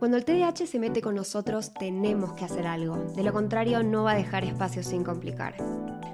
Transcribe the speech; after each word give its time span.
Cuando 0.00 0.16
el 0.16 0.24
TDAH 0.24 0.66
se 0.66 0.78
mete 0.78 1.02
con 1.02 1.14
nosotros, 1.14 1.74
tenemos 1.74 2.32
que 2.32 2.46
hacer 2.46 2.66
algo. 2.66 2.96
De 3.14 3.22
lo 3.22 3.34
contrario, 3.34 3.82
no 3.82 4.04
va 4.04 4.12
a 4.12 4.16
dejar 4.16 4.44
espacio 4.44 4.82
sin 4.82 5.04
complicar. 5.04 5.54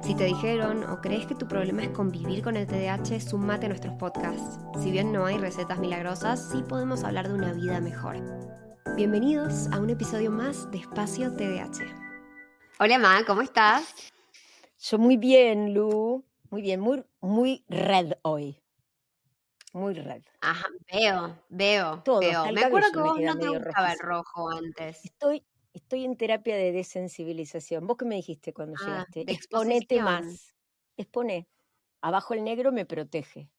Si 0.02 0.16
te 0.16 0.24
dijeron 0.24 0.82
o 0.82 1.00
crees 1.00 1.24
que 1.26 1.36
tu 1.36 1.46
problema 1.46 1.84
es 1.84 1.90
convivir 1.90 2.42
con 2.42 2.56
el 2.56 2.66
TDAH, 2.66 3.20
sumate 3.20 3.66
a 3.66 3.68
nuestros 3.68 3.94
podcasts. 3.94 4.58
Si 4.82 4.90
bien 4.90 5.12
no 5.12 5.24
hay 5.24 5.38
recetas 5.38 5.78
milagrosas, 5.78 6.50
sí 6.50 6.64
podemos 6.68 7.04
hablar 7.04 7.28
de 7.28 7.34
una 7.34 7.52
vida 7.52 7.80
mejor. 7.80 8.16
Bienvenidos 8.96 9.68
a 9.70 9.78
un 9.78 9.90
episodio 9.90 10.32
más 10.32 10.68
de 10.72 10.78
Espacio 10.78 11.36
TDAH. 11.36 11.84
Hola, 12.80 12.98
Ma, 12.98 13.24
¿cómo 13.24 13.42
estás? 13.42 13.84
Yo 14.80 14.98
muy 14.98 15.16
bien, 15.16 15.74
Lu. 15.74 16.24
Muy 16.50 16.60
bien, 16.60 16.80
muy, 16.80 17.04
muy 17.20 17.64
red 17.68 18.14
hoy. 18.22 18.65
Muy 19.76 19.92
red. 19.92 20.22
Ajá, 20.40 20.66
veo, 20.90 21.44
veo, 21.50 22.02
Todo, 22.04 22.20
veo. 22.20 22.48
Me 22.50 22.62
acuerdo 22.62 22.90
que 22.92 23.00
vos 23.00 23.20
no 23.20 23.36
te 23.38 23.48
gustaba 23.48 23.92
el 23.92 23.98
rojo 23.98 24.48
antes. 24.50 24.98
Estoy, 25.02 25.46
estoy 25.72 26.04
en 26.04 26.16
terapia 26.16 26.56
de 26.56 26.72
desensibilización. 26.72 27.86
¿Vos 27.86 27.96
qué 27.96 28.04
me 28.04 28.16
dijiste 28.16 28.52
cuando 28.52 28.76
Ah, 28.78 28.82
llegaste? 28.84 29.22
Exponete 29.26 30.00
más. 30.00 30.54
Expone. 30.96 31.48
Abajo 32.02 32.34
el 32.34 32.44
negro 32.44 32.72
me 32.72 32.86
protege. 32.86 33.50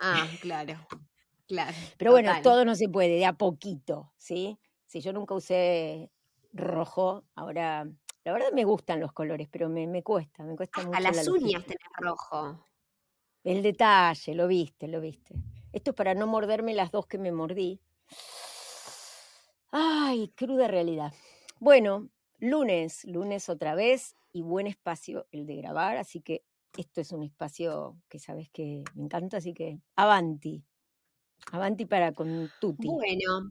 Ah, 0.00 0.36
claro, 0.40 0.74
claro. 1.46 1.76
Pero 1.98 2.12
bueno, 2.12 2.38
todo 2.40 2.64
no 2.64 2.74
se 2.74 2.88
puede, 2.88 3.16
de 3.16 3.26
a 3.26 3.34
poquito, 3.34 4.12
¿sí? 4.16 4.58
Si 4.86 5.00
yo 5.00 5.12
nunca 5.12 5.34
usé 5.34 6.10
rojo, 6.52 7.24
ahora, 7.34 7.84
la 8.24 8.32
verdad 8.32 8.52
me 8.52 8.64
gustan 8.64 9.00
los 9.00 9.12
colores, 9.12 9.48
pero 9.50 9.68
me, 9.68 9.86
me 9.86 10.02
cuesta, 10.02 10.44
me 10.44 10.56
cuesta 10.56 10.82
Hasta 10.82 10.82
mucho 10.82 11.12
las 11.12 11.26
la 11.26 11.28
uñas 11.28 11.64
tenés 11.66 11.88
rojo. 11.98 12.64
El 13.44 13.62
detalle, 13.62 14.34
lo 14.34 14.46
viste, 14.48 14.86
lo 14.86 15.00
viste. 15.00 15.34
Esto 15.72 15.90
es 15.92 15.96
para 15.96 16.14
no 16.14 16.26
morderme 16.26 16.74
las 16.74 16.90
dos 16.90 17.06
que 17.06 17.18
me 17.18 17.32
mordí. 17.32 17.80
Ay, 19.70 20.28
cruda 20.36 20.68
realidad. 20.68 21.12
Bueno, 21.58 22.10
lunes, 22.38 23.04
lunes 23.04 23.48
otra 23.48 23.74
vez 23.74 24.16
y 24.32 24.42
buen 24.42 24.66
espacio 24.66 25.26
el 25.30 25.46
de 25.46 25.56
grabar, 25.56 25.96
así 25.96 26.20
que 26.20 26.44
esto 26.76 27.00
es 27.00 27.12
un 27.12 27.22
espacio 27.22 27.96
que 28.08 28.18
sabes 28.18 28.48
que 28.50 28.84
me 28.94 29.04
encanta, 29.04 29.38
así 29.38 29.54
que 29.54 29.78
avanti. 29.96 30.64
Avanti 31.52 31.86
para 31.86 32.12
con 32.12 32.50
tutti. 32.60 32.88
Bueno, 32.88 33.50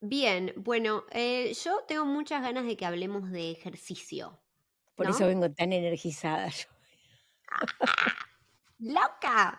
bien, 0.00 0.52
bueno, 0.56 1.04
eh, 1.10 1.54
yo 1.64 1.80
tengo 1.88 2.04
muchas 2.04 2.42
ganas 2.42 2.66
de 2.66 2.76
que 2.76 2.86
hablemos 2.86 3.30
de 3.30 3.50
ejercicio, 3.50 4.38
Por 4.94 5.08
eso 5.08 5.26
vengo 5.26 5.50
tan 5.50 5.72
energizada 5.72 6.48
yo. 6.50 6.68
¡Loca! 8.78 9.58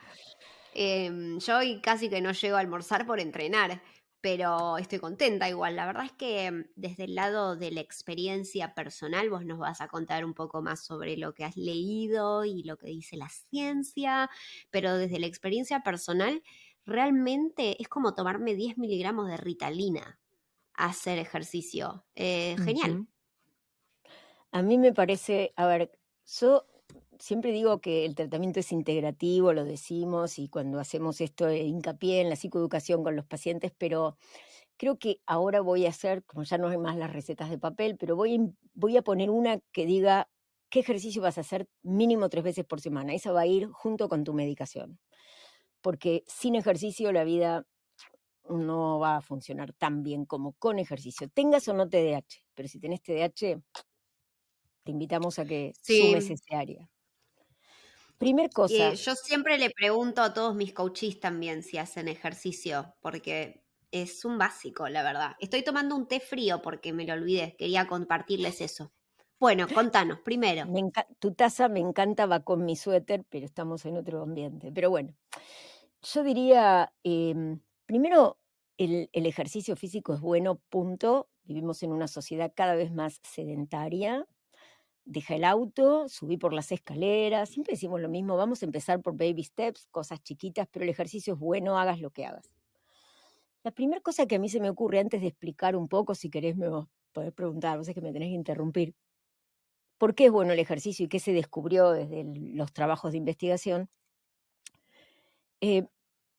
Em, 0.73 1.39
yo 1.39 1.57
hoy 1.57 1.81
casi 1.81 2.09
que 2.09 2.21
no 2.21 2.31
llego 2.31 2.57
a 2.57 2.59
almorzar 2.59 3.07
por 3.07 3.19
entrenar, 3.19 3.81
pero 4.21 4.77
estoy 4.77 4.99
contenta 4.99 5.49
igual. 5.49 5.75
La 5.75 5.85
verdad 5.87 6.05
es 6.05 6.11
que 6.11 6.45
em, 6.45 6.67
desde 6.75 7.05
el 7.05 7.15
lado 7.15 7.55
de 7.55 7.71
la 7.71 7.81
experiencia 7.81 8.75
personal, 8.75 9.29
vos 9.29 9.45
nos 9.45 9.57
vas 9.57 9.81
a 9.81 9.87
contar 9.87 10.23
un 10.25 10.33
poco 10.33 10.61
más 10.61 10.83
sobre 10.85 11.17
lo 11.17 11.33
que 11.33 11.45
has 11.45 11.57
leído 11.57 12.45
y 12.45 12.63
lo 12.63 12.77
que 12.77 12.87
dice 12.87 13.17
la 13.17 13.29
ciencia, 13.29 14.29
pero 14.69 14.97
desde 14.97 15.19
la 15.19 15.27
experiencia 15.27 15.81
personal, 15.81 16.43
realmente 16.85 17.81
es 17.81 17.87
como 17.87 18.13
tomarme 18.13 18.55
10 18.55 18.77
miligramos 18.77 19.27
de 19.27 19.37
Ritalina 19.37 20.19
a 20.75 20.85
hacer 20.85 21.17
ejercicio. 21.17 22.05
Eh, 22.15 22.55
genial. 22.63 23.07
A 24.51 24.61
mí 24.61 24.77
me 24.77 24.93
parece, 24.93 25.53
a 25.55 25.67
ver, 25.67 25.97
yo 26.39 26.65
siempre 27.19 27.51
digo 27.51 27.79
que 27.81 28.05
el 28.05 28.15
tratamiento 28.15 28.59
es 28.59 28.71
integrativo, 28.71 29.53
lo 29.53 29.63
decimos, 29.65 30.39
y 30.39 30.49
cuando 30.49 30.79
hacemos 30.79 31.21
esto 31.21 31.47
eh, 31.49 31.63
hincapié 31.65 32.21
en 32.21 32.29
la 32.29 32.35
psicoeducación 32.35 33.03
con 33.03 33.15
los 33.15 33.25
pacientes, 33.25 33.71
pero 33.77 34.17
creo 34.77 34.99
que 34.99 35.21
ahora 35.27 35.61
voy 35.61 35.85
a 35.87 35.89
hacer, 35.89 36.23
como 36.25 36.43
ya 36.43 36.57
no 36.57 36.69
hay 36.69 36.77
más 36.77 36.97
las 36.97 37.13
recetas 37.13 37.49
de 37.49 37.59
papel, 37.59 37.97
pero 37.97 38.15
voy, 38.15 38.33
a 38.33 38.35
im- 38.37 38.55
voy 38.75 38.97
a 38.97 39.03
poner 39.03 39.29
una 39.31 39.59
que 39.73 39.85
diga 39.85 40.29
qué 40.69 40.81
ejercicio 40.81 41.21
vas 41.21 41.37
a 41.37 41.41
hacer 41.41 41.67
mínimo 41.83 42.29
tres 42.29 42.43
veces 42.45 42.65
por 42.65 42.81
semana. 42.81 43.13
Esa 43.13 43.31
va 43.33 43.41
a 43.41 43.47
ir 43.47 43.69
junto 43.71 44.09
con 44.09 44.23
tu 44.23 44.33
medicación, 44.33 44.99
porque 45.81 46.23
sin 46.27 46.55
ejercicio 46.55 47.11
la 47.13 47.23
vida 47.25 47.65
no 48.49 48.99
va 48.99 49.17
a 49.17 49.21
funcionar 49.21 49.73
tan 49.73 50.03
bien 50.03 50.25
como 50.25 50.53
con 50.53 50.79
ejercicio. 50.79 51.29
Tengas 51.29 51.67
o 51.67 51.73
no 51.73 51.89
TDAH, 51.89 52.37
pero 52.55 52.69
si 52.69 52.79
tenés 52.79 53.01
TDAH, 53.03 53.61
te 54.83 54.91
invitamos 54.91 55.37
a 55.39 55.45
que 55.45 55.73
sumes 55.81 56.29
Sí. 56.29 56.35
ese 56.35 56.55
área. 56.55 56.89
Primer 58.19 58.51
cosa, 58.51 58.87
Eh, 58.89 58.95
yo 58.95 59.15
siempre 59.15 59.57
le 59.57 59.69
pregunto 59.71 60.21
a 60.21 60.33
todos 60.33 60.55
mis 60.55 60.73
coaches 60.73 61.19
también 61.19 61.63
si 61.63 61.77
hacen 61.77 62.07
ejercicio, 62.07 62.95
porque 63.01 63.65
es 63.91 64.25
un 64.25 64.37
básico, 64.37 64.89
la 64.89 65.03
verdad. 65.03 65.35
Estoy 65.39 65.63
tomando 65.63 65.95
un 65.95 66.07
té 66.07 66.19
frío 66.19 66.61
porque 66.61 66.93
me 66.93 67.05
lo 67.05 67.13
olvidé, 67.13 67.55
quería 67.57 67.87
compartirles 67.87 68.61
eso. 68.61 68.93
Bueno, 69.39 69.71
contanos, 69.71 70.19
primero. 70.23 70.69
me 70.73 70.91
tu 71.19 71.33
taza 71.33 71.69
me 71.69 71.79
encanta, 71.79 72.25
va 72.25 72.41
con 72.43 72.65
mi 72.65 72.75
suéter, 72.75 73.25
pero 73.29 73.45
estamos 73.45 73.85
en 73.85 73.97
otro 73.97 74.21
ambiente. 74.23 74.71
Pero 74.73 74.89
bueno, 74.89 75.15
yo 76.03 76.23
diría, 76.23 76.93
em, 77.03 77.61
primero, 77.85 78.39
el, 78.77 79.09
el 79.13 79.25
ejercicio 79.25 79.75
físico 79.75 80.13
es 80.13 80.21
bueno, 80.21 80.61
punto. 80.69 81.29
Vivimos 81.43 81.83
en 81.83 81.91
una 81.93 82.07
sociedad 82.07 82.53
cada 82.55 82.75
vez 82.75 82.91
más 82.93 83.19
sedentaria. 83.23 84.27
Deja 85.09 85.35
el 85.35 85.45
auto, 85.45 86.09
subí 86.09 86.35
por 86.35 86.51
las 86.51 86.69
escaleras, 86.73 87.47
siempre 87.47 87.75
decimos 87.75 88.01
lo 88.01 88.09
mismo, 88.09 88.35
vamos 88.35 88.61
a 88.61 88.65
empezar 88.65 89.01
por 89.01 89.15
baby 89.15 89.41
steps, 89.41 89.87
cosas 89.89 90.21
chiquitas, 90.21 90.67
pero 90.69 90.83
el 90.83 90.89
ejercicio 90.89 91.35
es 91.35 91.39
bueno, 91.39 91.79
hagas 91.79 92.01
lo 92.01 92.11
que 92.11 92.25
hagas. 92.25 92.51
La 93.63 93.71
primera 93.71 94.01
cosa 94.01 94.25
que 94.25 94.35
a 94.35 94.39
mí 94.39 94.49
se 94.49 94.59
me 94.59 94.69
ocurre 94.69 94.99
antes 94.99 95.21
de 95.21 95.27
explicar 95.27 95.77
un 95.77 95.87
poco, 95.87 96.13
si 96.13 96.29
querés 96.29 96.57
me 96.57 96.67
vas 96.67 96.87
a 97.15 97.31
preguntar, 97.31 97.77
vos 97.77 97.87
es 97.87 97.95
que 97.95 98.01
me 98.01 98.11
tenés 98.11 98.27
que 98.27 98.35
interrumpir, 98.35 98.95
¿por 99.97 100.13
qué 100.13 100.25
es 100.25 100.31
bueno 100.31 100.51
el 100.51 100.59
ejercicio 100.59 101.05
y 101.05 101.07
qué 101.07 101.19
se 101.19 101.31
descubrió 101.31 101.91
desde 101.91 102.25
los 102.25 102.73
trabajos 102.73 103.13
de 103.13 103.19
investigación? 103.19 103.89
Eh, 105.61 105.87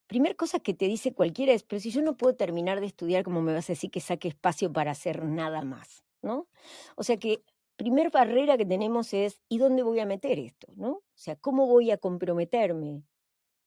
primer 0.07 0.37
cosa 0.37 0.61
que 0.61 0.75
te 0.75 0.89
dice 0.89 1.15
cualquiera 1.15 1.55
es, 1.55 1.63
pero 1.63 1.81
si 1.81 1.91
yo 1.91 2.03
no 2.03 2.19
puedo 2.19 2.37
terminar 2.37 2.81
de 2.81 2.87
estudiar, 2.87 3.25
¿cómo 3.25 3.41
me 3.41 3.55
vas 3.55 3.71
a 3.71 3.73
decir 3.73 3.91
que 3.91 4.01
saque 4.01 4.29
espacio 4.29 4.71
para 4.75 4.91
hacer 4.91 5.25
nada 5.25 5.63
más? 5.63 6.05
¿No? 6.21 6.49
O 6.97 7.03
sea 7.03 7.17
que 7.17 7.43
primer 7.79 8.11
barrera 8.11 8.59
que 8.59 8.67
tenemos 8.67 9.15
es, 9.15 9.41
¿y 9.49 9.59
dónde 9.59 9.83
voy 9.83 10.01
a 10.01 10.07
meter 10.07 10.39
esto? 10.39 10.67
¿No? 10.77 10.91
O 10.91 11.05
sea, 11.15 11.37
¿cómo 11.37 11.67
voy 11.67 11.91
a 11.91 11.97
comprometerme? 11.97 13.05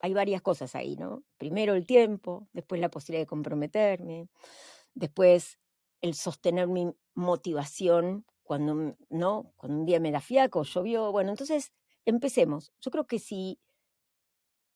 Hay 0.01 0.13
varias 0.13 0.41
cosas 0.41 0.75
ahí, 0.75 0.95
¿no? 0.95 1.23
Primero 1.37 1.73
el 1.73 1.87
tiempo, 1.87 2.47
después 2.53 2.81
la 2.81 2.89
posibilidad 2.89 3.23
de 3.23 3.27
comprometerme, 3.27 4.27
después 4.93 5.57
el 6.01 6.13
sostener 6.13 6.67
mi 6.67 6.91
motivación 7.15 8.25
cuando, 8.43 8.95
¿no? 9.09 9.53
Cuando 9.55 9.79
un 9.79 9.85
día 9.85 9.99
me 9.99 10.11
da 10.11 10.19
fiaco, 10.19 10.63
llovió, 10.63 11.11
bueno, 11.11 11.31
entonces 11.31 11.71
empecemos. 12.05 12.73
Yo 12.81 12.91
creo 12.91 13.07
que 13.07 13.19
si, 13.19 13.59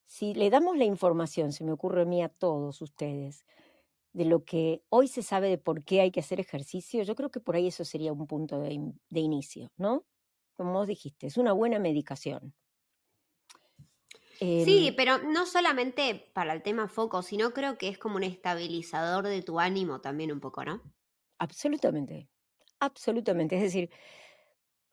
si 0.05 0.33
le 0.33 0.49
damos 0.49 0.77
la 0.77 0.85
información, 0.85 1.51
se 1.51 1.65
me 1.65 1.73
ocurre 1.73 2.03
a 2.03 2.05
mí 2.05 2.23
a 2.23 2.29
todos 2.29 2.81
ustedes, 2.81 3.45
de 4.15 4.25
lo 4.25 4.45
que 4.45 4.83
hoy 4.89 5.07
se 5.09 5.23
sabe 5.23 5.49
de 5.49 5.57
por 5.59 5.83
qué 5.85 6.01
hay 6.01 6.11
que 6.11 6.21
hacer 6.21 6.39
ejercicio, 6.39 7.03
yo 7.03 7.15
creo 7.15 7.31
que 7.31 7.41
por 7.41 7.55
ahí 7.55 7.67
eso 7.67 7.85
sería 7.85 8.13
un 8.13 8.27
punto 8.27 8.59
de, 8.61 8.73
in- 8.73 9.01
de 9.09 9.19
inicio, 9.21 9.69
¿no? 9.77 10.05
Como 10.55 10.73
vos 10.73 10.87
dijiste, 10.87 11.27
es 11.27 11.37
una 11.37 11.53
buena 11.53 11.79
medicación. 11.79 12.55
Sí, 14.55 14.91
Em, 14.91 14.97
pero 14.97 15.19
no 15.19 15.45
solamente 15.45 16.31
para 16.33 16.51
el 16.53 16.61
tema 16.63 16.87
foco, 16.87 17.21
sino 17.21 17.53
creo 17.53 17.77
que 17.77 17.87
es 17.89 17.97
como 17.97 18.15
un 18.17 18.23
estabilizador 18.23 19.25
de 19.27 19.41
tu 19.43 19.59
ánimo 19.59 20.01
también 20.01 20.31
un 20.31 20.39
poco, 20.41 20.65
¿no? 20.65 20.81
absolutamente, 21.39 22.29
absolutamente. 22.79 23.55
Es 23.57 23.61
decir, 23.63 23.89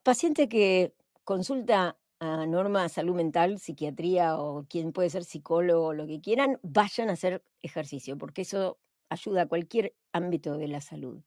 paciente 0.02 0.48
que 0.48 0.94
consulta 1.24 1.98
a 2.20 2.46
Norma 2.46 2.88
Salud 2.88 3.14
Mental, 3.16 3.58
psiquiatría 3.58 4.36
o 4.38 4.64
quien 4.68 4.92
puede 4.92 5.10
ser 5.10 5.24
psicólogo 5.24 5.86
o 5.88 5.94
lo 5.94 6.06
que 6.06 6.20
quieran, 6.20 6.58
vayan 6.62 7.10
a 7.10 7.14
hacer 7.14 7.44
ejercicio, 7.62 8.16
porque 8.18 8.42
eso 8.42 8.78
ayuda 9.12 9.42
a 9.42 9.48
cualquier 9.48 9.94
ámbito 10.12 10.56
de 10.56 10.68
la 10.68 10.80
salud. 10.80 11.22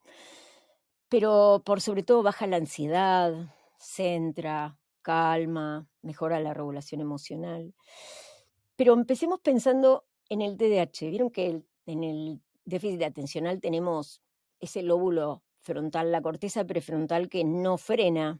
Pero 1.09 1.61
por 1.65 1.81
sobre 1.81 2.03
todo 2.03 2.23
baja 2.23 2.47
la 2.47 2.57
ansiedad, 2.57 3.53
centra, 3.77 4.77
calma, 5.01 5.87
mejora 6.01 6.39
la 6.39 6.53
regulación 6.53 7.01
emocional. 7.01 7.73
Pero 8.75 8.93
empecemos 8.93 9.39
pensando 9.39 10.05
en 10.29 10.41
el 10.41 10.57
TDAH. 10.57 11.09
Vieron 11.09 11.29
que 11.29 11.61
en 11.85 12.03
el 12.03 12.41
déficit 12.65 13.03
atencional 13.03 13.61
tenemos 13.61 14.21
ese 14.59 14.81
lóbulo 14.81 15.43
frontal, 15.59 16.11
la 16.11 16.21
corteza 16.21 16.65
prefrontal 16.65 17.29
que 17.29 17.43
no 17.43 17.77
frena, 17.77 18.39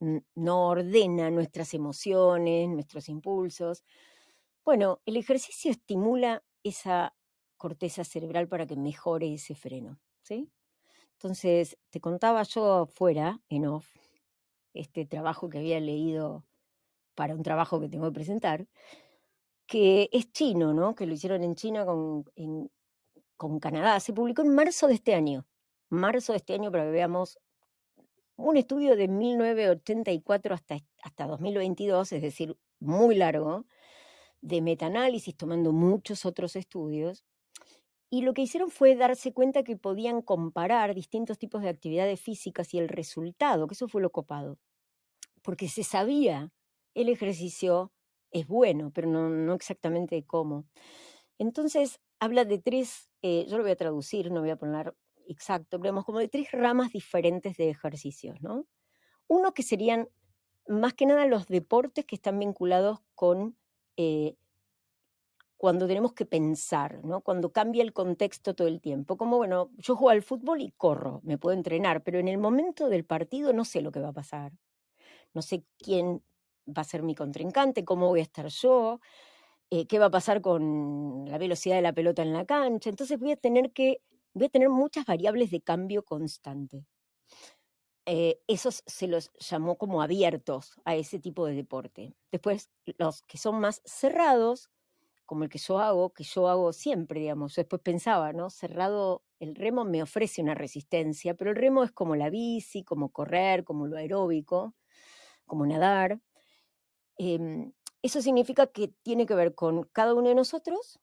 no 0.00 0.68
ordena 0.68 1.30
nuestras 1.30 1.74
emociones, 1.74 2.68
nuestros 2.68 3.08
impulsos. 3.08 3.84
Bueno, 4.64 5.00
el 5.06 5.16
ejercicio 5.16 5.70
estimula 5.70 6.42
esa 6.62 7.14
corteza 7.58 8.04
cerebral 8.04 8.48
para 8.48 8.66
que 8.66 8.76
mejore 8.76 9.34
ese 9.34 9.54
freno, 9.54 10.00
¿sí? 10.22 10.50
Entonces, 11.12 11.76
te 11.90 12.00
contaba 12.00 12.42
yo 12.44 12.86
fuera, 12.86 13.40
en 13.48 13.66
off, 13.66 13.86
este 14.72 15.04
trabajo 15.04 15.48
que 15.48 15.58
había 15.58 15.80
leído 15.80 16.44
para 17.14 17.34
un 17.34 17.42
trabajo 17.42 17.80
que 17.80 17.88
tengo 17.88 18.06
que 18.06 18.14
presentar, 18.14 18.68
que 19.66 20.08
es 20.12 20.32
chino, 20.32 20.72
¿no? 20.72 20.94
Que 20.94 21.06
lo 21.06 21.14
hicieron 21.14 21.42
en 21.42 21.54
China 21.56 21.84
con, 21.84 22.24
con 23.36 23.60
Canadá. 23.60 24.00
Se 24.00 24.12
publicó 24.12 24.42
en 24.42 24.54
marzo 24.54 24.86
de 24.86 24.94
este 24.94 25.14
año. 25.14 25.46
marzo 25.90 26.32
de 26.32 26.38
este 26.38 26.54
año 26.54 26.70
para 26.70 26.84
que 26.84 26.90
veamos 26.90 27.38
un 28.36 28.56
estudio 28.56 28.96
de 28.96 29.08
1984 29.08 30.54
hasta, 30.54 30.78
hasta 31.02 31.26
2022, 31.26 32.12
es 32.12 32.22
decir, 32.22 32.56
muy 32.78 33.16
largo, 33.16 33.66
de 34.40 34.62
metaanálisis, 34.62 35.36
tomando 35.36 35.72
muchos 35.72 36.24
otros 36.24 36.54
estudios. 36.54 37.24
Y 38.10 38.22
lo 38.22 38.32
que 38.32 38.42
hicieron 38.42 38.70
fue 38.70 38.96
darse 38.96 39.32
cuenta 39.32 39.62
que 39.62 39.76
podían 39.76 40.22
comparar 40.22 40.94
distintos 40.94 41.38
tipos 41.38 41.62
de 41.62 41.68
actividades 41.68 42.20
físicas 42.20 42.72
y 42.72 42.78
el 42.78 42.88
resultado, 42.88 43.66
que 43.66 43.74
eso 43.74 43.88
fue 43.88 44.00
lo 44.00 44.10
copado. 44.10 44.58
Porque 45.42 45.68
se 45.68 45.84
sabía, 45.84 46.50
el 46.94 47.08
ejercicio 47.10 47.92
es 48.30 48.46
bueno, 48.46 48.90
pero 48.94 49.08
no, 49.08 49.54
exactamente 49.54 50.24
cómo. 50.24 50.66
Entonces, 51.38 52.00
habla 52.20 52.44
de 52.44 52.58
tres, 52.58 53.10
eh, 53.22 53.46
yo 53.48 53.58
lo 53.58 53.62
voy 53.62 53.72
a 53.72 53.76
traducir, 53.76 54.30
no 54.30 54.40
voy 54.40 54.50
a 54.50 54.56
poner 54.56 54.94
exacto, 55.28 55.76
hablamos 55.76 56.04
como 56.04 56.18
de 56.18 56.28
tres 56.28 56.50
ramas 56.52 56.92
diferentes 56.92 57.56
de 57.56 57.70
ejercicios, 57.70 58.40
¿no? 58.40 58.66
Uno 59.28 59.52
que 59.52 59.62
serían 59.62 60.08
más 60.66 60.94
que 60.94 61.06
nada 61.06 61.26
los 61.26 61.48
deportes 61.48 62.04
que 62.06 62.16
están 62.16 62.38
vinculados 62.38 63.00
con 63.14 63.56
eh, 63.96 64.36
cuando 65.58 65.86
tenemos 65.88 66.12
que 66.14 66.24
pensar, 66.24 67.04
¿no? 67.04 67.20
Cuando 67.20 67.52
cambia 67.52 67.82
el 67.82 67.92
contexto 67.92 68.54
todo 68.54 68.68
el 68.68 68.80
tiempo. 68.80 69.16
Como, 69.18 69.36
bueno, 69.38 69.70
yo 69.76 69.96
juego 69.96 70.10
al 70.10 70.22
fútbol 70.22 70.62
y 70.62 70.70
corro, 70.72 71.20
me 71.24 71.36
puedo 71.36 71.56
entrenar, 71.56 72.04
pero 72.04 72.18
en 72.20 72.28
el 72.28 72.38
momento 72.38 72.88
del 72.88 73.04
partido 73.04 73.52
no 73.52 73.64
sé 73.64 73.82
lo 73.82 73.92
que 73.92 74.00
va 74.00 74.08
a 74.10 74.12
pasar. 74.12 74.52
No 75.34 75.42
sé 75.42 75.64
quién 75.78 76.22
va 76.66 76.82
a 76.82 76.84
ser 76.84 77.02
mi 77.02 77.14
contrincante, 77.14 77.84
cómo 77.84 78.08
voy 78.08 78.20
a 78.20 78.22
estar 78.22 78.46
yo, 78.48 79.00
eh, 79.70 79.86
qué 79.86 79.98
va 79.98 80.06
a 80.06 80.10
pasar 80.10 80.40
con 80.42 81.26
la 81.28 81.38
velocidad 81.38 81.76
de 81.76 81.82
la 81.82 81.92
pelota 81.92 82.22
en 82.22 82.32
la 82.32 82.46
cancha. 82.46 82.90
Entonces 82.90 83.18
voy 83.18 83.32
a 83.32 83.36
tener 83.36 83.72
que 83.72 84.02
voy 84.34 84.46
a 84.46 84.50
tener 84.50 84.68
muchas 84.70 85.06
variables 85.06 85.50
de 85.50 85.60
cambio 85.60 86.04
constante. 86.04 86.86
Eh, 88.06 88.40
esos 88.46 88.82
se 88.86 89.06
los 89.06 89.30
llamó 89.38 89.76
como 89.76 90.00
abiertos 90.00 90.80
a 90.84 90.96
ese 90.96 91.18
tipo 91.18 91.46
de 91.46 91.54
deporte. 91.54 92.16
Después, 92.32 92.70
los 92.96 93.22
que 93.22 93.36
son 93.36 93.60
más 93.60 93.82
cerrados, 93.84 94.70
como 95.28 95.44
el 95.44 95.50
que 95.50 95.58
yo 95.58 95.78
hago, 95.78 96.14
que 96.14 96.24
yo 96.24 96.48
hago 96.48 96.72
siempre, 96.72 97.20
digamos. 97.20 97.54
después 97.54 97.82
pensaba, 97.82 98.32
¿no? 98.32 98.48
Cerrado, 98.48 99.22
el 99.40 99.54
remo 99.54 99.84
me 99.84 100.02
ofrece 100.02 100.40
una 100.40 100.54
resistencia, 100.54 101.34
pero 101.34 101.50
el 101.50 101.56
remo 101.56 101.84
es 101.84 101.92
como 101.92 102.16
la 102.16 102.30
bici, 102.30 102.82
como 102.82 103.10
correr, 103.10 103.62
como 103.62 103.86
lo 103.86 103.98
aeróbico, 103.98 104.74
como 105.46 105.66
nadar. 105.66 106.18
Em, 107.18 107.72
eso 108.02 108.22
significa 108.22 108.68
que 108.68 108.88
tiene 109.02 109.26
que 109.26 109.34
ver 109.34 109.54
con 109.54 109.84
cada 109.92 110.14
uno 110.14 110.30
de 110.30 110.34
nosotros 110.34 110.98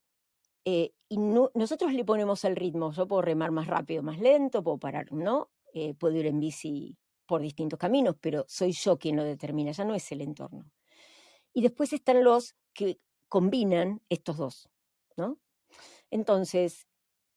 eh, 0.65 0.93
y 1.07 1.17
nosotros 1.19 1.93
le 1.93 2.03
ponemos 2.03 2.43
el 2.45 2.55
ritmo. 2.55 2.93
Yo 2.93 3.07
puedo 3.07 3.21
remar 3.21 3.51
más 3.51 3.67
rápido, 3.67 4.01
más 4.01 4.19
lento, 4.19 4.63
puedo 4.63 4.79
parar, 4.79 5.11
¿no? 5.11 5.51
Eh, 5.75 5.93
puedo 5.93 6.17
ir 6.17 6.25
en 6.25 6.39
bici 6.39 6.97
por 7.27 7.41
distintos 7.41 7.77
caminos, 7.77 8.15
pero 8.19 8.43
soy 8.47 8.71
yo 8.71 8.97
quien 8.97 9.17
lo 9.17 9.23
determina, 9.23 9.71
ya 9.71 9.85
no 9.85 9.93
es 9.93 10.11
el 10.11 10.21
entorno. 10.21 10.65
Y 11.53 11.61
después 11.61 11.93
están 11.93 12.23
los 12.23 12.55
que 12.73 12.99
combinan 13.35 14.01
estos 14.07 14.37
dos, 14.37 14.69
¿no? 15.17 15.37
Entonces, 16.09 16.87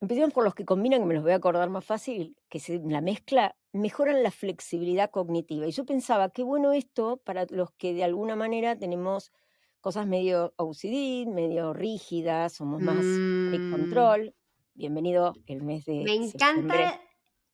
empecemos 0.00 0.32
por 0.32 0.44
los 0.44 0.54
que 0.54 0.64
combinan, 0.64 1.00
que 1.00 1.06
me 1.06 1.14
los 1.14 1.24
voy 1.24 1.32
a 1.32 1.34
acordar 1.34 1.68
más 1.70 1.84
fácil, 1.84 2.36
que 2.48 2.60
se, 2.60 2.78
la 2.86 3.00
mezcla 3.00 3.56
mejoran 3.72 4.22
la 4.22 4.30
flexibilidad 4.30 5.10
cognitiva. 5.10 5.66
Y 5.66 5.72
yo 5.72 5.84
pensaba, 5.84 6.30
qué 6.30 6.44
bueno 6.44 6.72
esto 6.72 7.16
para 7.24 7.46
los 7.50 7.72
que 7.72 7.94
de 7.94 8.04
alguna 8.04 8.36
manera 8.36 8.78
tenemos 8.78 9.32
cosas 9.80 10.06
medio 10.06 10.54
OCD, 10.54 11.26
medio 11.26 11.72
rígidas, 11.72 12.52
somos 12.52 12.80
más 12.80 13.04
de 13.04 13.58
mm. 13.58 13.72
control. 13.72 14.36
Bienvenido 14.74 15.34
el 15.46 15.64
mes 15.64 15.84
de. 15.84 16.04
Me 16.04 16.14
encanta 16.14 17.00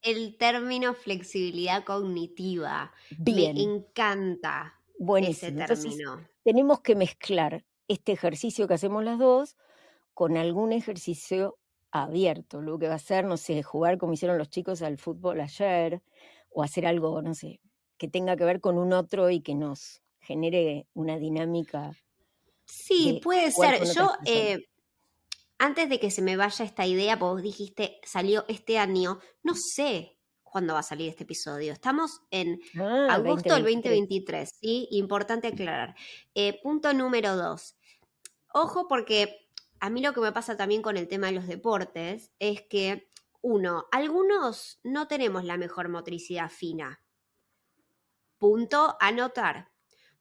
el 0.02 0.36
término 0.36 0.92
flexibilidad 0.92 1.82
cognitiva. 1.82 2.92
Me 3.24 3.48
encanta 3.48 4.74
ese 5.22 5.50
término. 5.50 6.28
tenemos 6.44 6.82
que 6.82 6.94
mezclar 6.94 7.64
este 7.88 8.12
ejercicio 8.12 8.68
que 8.68 8.74
hacemos 8.74 9.04
las 9.04 9.18
dos 9.18 9.56
con 10.12 10.36
algún 10.36 10.72
ejercicio 10.72 11.58
abierto. 11.90 12.60
Lo 12.60 12.78
que 12.78 12.88
va 12.88 12.94
a 12.94 12.98
ser, 12.98 13.24
no 13.24 13.36
sé, 13.36 13.62
jugar 13.62 13.98
como 13.98 14.12
hicieron 14.12 14.38
los 14.38 14.50
chicos 14.50 14.82
al 14.82 14.98
fútbol 14.98 15.40
ayer, 15.40 16.02
o 16.50 16.62
hacer 16.62 16.86
algo, 16.86 17.20
no 17.22 17.34
sé, 17.34 17.60
que 17.98 18.08
tenga 18.08 18.36
que 18.36 18.44
ver 18.44 18.60
con 18.60 18.78
un 18.78 18.92
otro 18.92 19.30
y 19.30 19.40
que 19.40 19.54
nos 19.54 20.02
genere 20.20 20.86
una 20.94 21.18
dinámica 21.18 21.96
Sí, 22.66 23.20
puede 23.22 23.50
ser. 23.50 23.84
Yo, 23.92 24.12
eh, 24.24 24.68
antes 25.58 25.88
de 25.88 26.00
que 26.00 26.10
se 26.10 26.22
me 26.22 26.36
vaya 26.36 26.64
esta 26.64 26.86
idea, 26.86 27.16
vos 27.16 27.42
dijiste, 27.42 28.00
salió 28.04 28.44
este 28.48 28.78
año, 28.78 29.18
no 29.42 29.54
sé 29.54 30.13
cuándo 30.54 30.74
va 30.74 30.80
a 30.80 30.84
salir 30.84 31.08
este 31.08 31.24
episodio. 31.24 31.72
Estamos 31.72 32.22
en 32.30 32.60
ah, 32.78 33.08
agosto 33.10 33.54
del 33.54 33.64
2023, 33.64 34.48
¿sí? 34.60 34.86
Importante 34.92 35.48
aclarar. 35.48 35.96
Eh, 36.32 36.60
punto 36.62 36.92
número 36.94 37.34
dos. 37.34 37.76
Ojo 38.52 38.86
porque 38.86 39.48
a 39.80 39.90
mí 39.90 40.00
lo 40.00 40.12
que 40.12 40.20
me 40.20 40.30
pasa 40.30 40.56
también 40.56 40.80
con 40.80 40.96
el 40.96 41.08
tema 41.08 41.26
de 41.26 41.32
los 41.32 41.48
deportes 41.48 42.30
es 42.38 42.62
que, 42.70 43.10
uno, 43.42 43.86
algunos 43.90 44.78
no 44.84 45.08
tenemos 45.08 45.42
la 45.42 45.56
mejor 45.56 45.88
motricidad 45.88 46.48
fina. 46.48 47.00
Punto 48.38 48.96
anotar. 49.00 49.72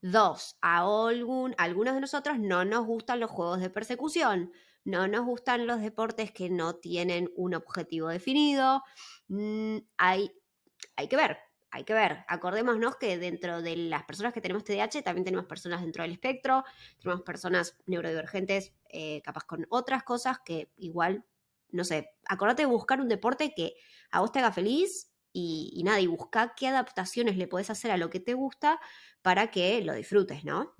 Dos, 0.02 0.58
a 0.60 0.80
algún, 0.80 1.54
algunos 1.58 1.94
de 1.94 2.00
nosotros 2.00 2.40
no 2.40 2.64
nos 2.64 2.84
gustan 2.84 3.20
los 3.20 3.30
juegos 3.30 3.60
de 3.60 3.70
persecución, 3.70 4.50
no 4.84 5.06
nos 5.06 5.24
gustan 5.24 5.68
los 5.68 5.80
deportes 5.80 6.32
que 6.32 6.50
no 6.50 6.74
tienen 6.74 7.32
un 7.36 7.54
objetivo 7.54 8.08
definido. 8.08 8.82
Mm, 9.28 9.78
hay, 9.96 10.30
hay 10.96 11.08
que 11.08 11.16
ver, 11.16 11.38
hay 11.70 11.84
que 11.84 11.94
ver. 11.94 12.24
Acordémonos 12.28 12.96
que 12.96 13.18
dentro 13.18 13.62
de 13.62 13.76
las 13.76 14.04
personas 14.04 14.32
que 14.32 14.40
tenemos 14.40 14.64
TDAH 14.64 15.02
también 15.02 15.24
tenemos 15.24 15.46
personas 15.46 15.82
dentro 15.82 16.02
del 16.02 16.12
espectro, 16.12 16.64
tenemos 17.00 17.22
personas 17.22 17.76
neurodivergentes, 17.86 18.72
eh, 18.90 19.22
capaz 19.22 19.44
con 19.44 19.66
otras 19.70 20.04
cosas 20.04 20.38
que 20.44 20.70
igual, 20.76 21.24
no 21.70 21.84
sé, 21.84 22.10
acordate 22.28 22.62
de 22.62 22.66
buscar 22.66 23.00
un 23.00 23.08
deporte 23.08 23.52
que 23.54 23.74
a 24.10 24.20
vos 24.20 24.30
te 24.30 24.38
haga 24.38 24.52
feliz 24.52 25.10
y, 25.32 25.82
nada, 25.84 26.00
y 26.00 26.06
busca 26.06 26.54
qué 26.56 26.68
adaptaciones 26.68 27.36
le 27.36 27.48
puedes 27.48 27.68
hacer 27.68 27.90
a 27.90 27.96
lo 27.96 28.08
que 28.08 28.20
te 28.20 28.34
gusta 28.34 28.80
para 29.20 29.50
que 29.50 29.82
lo 29.82 29.92
disfrutes, 29.94 30.44
¿no? 30.44 30.74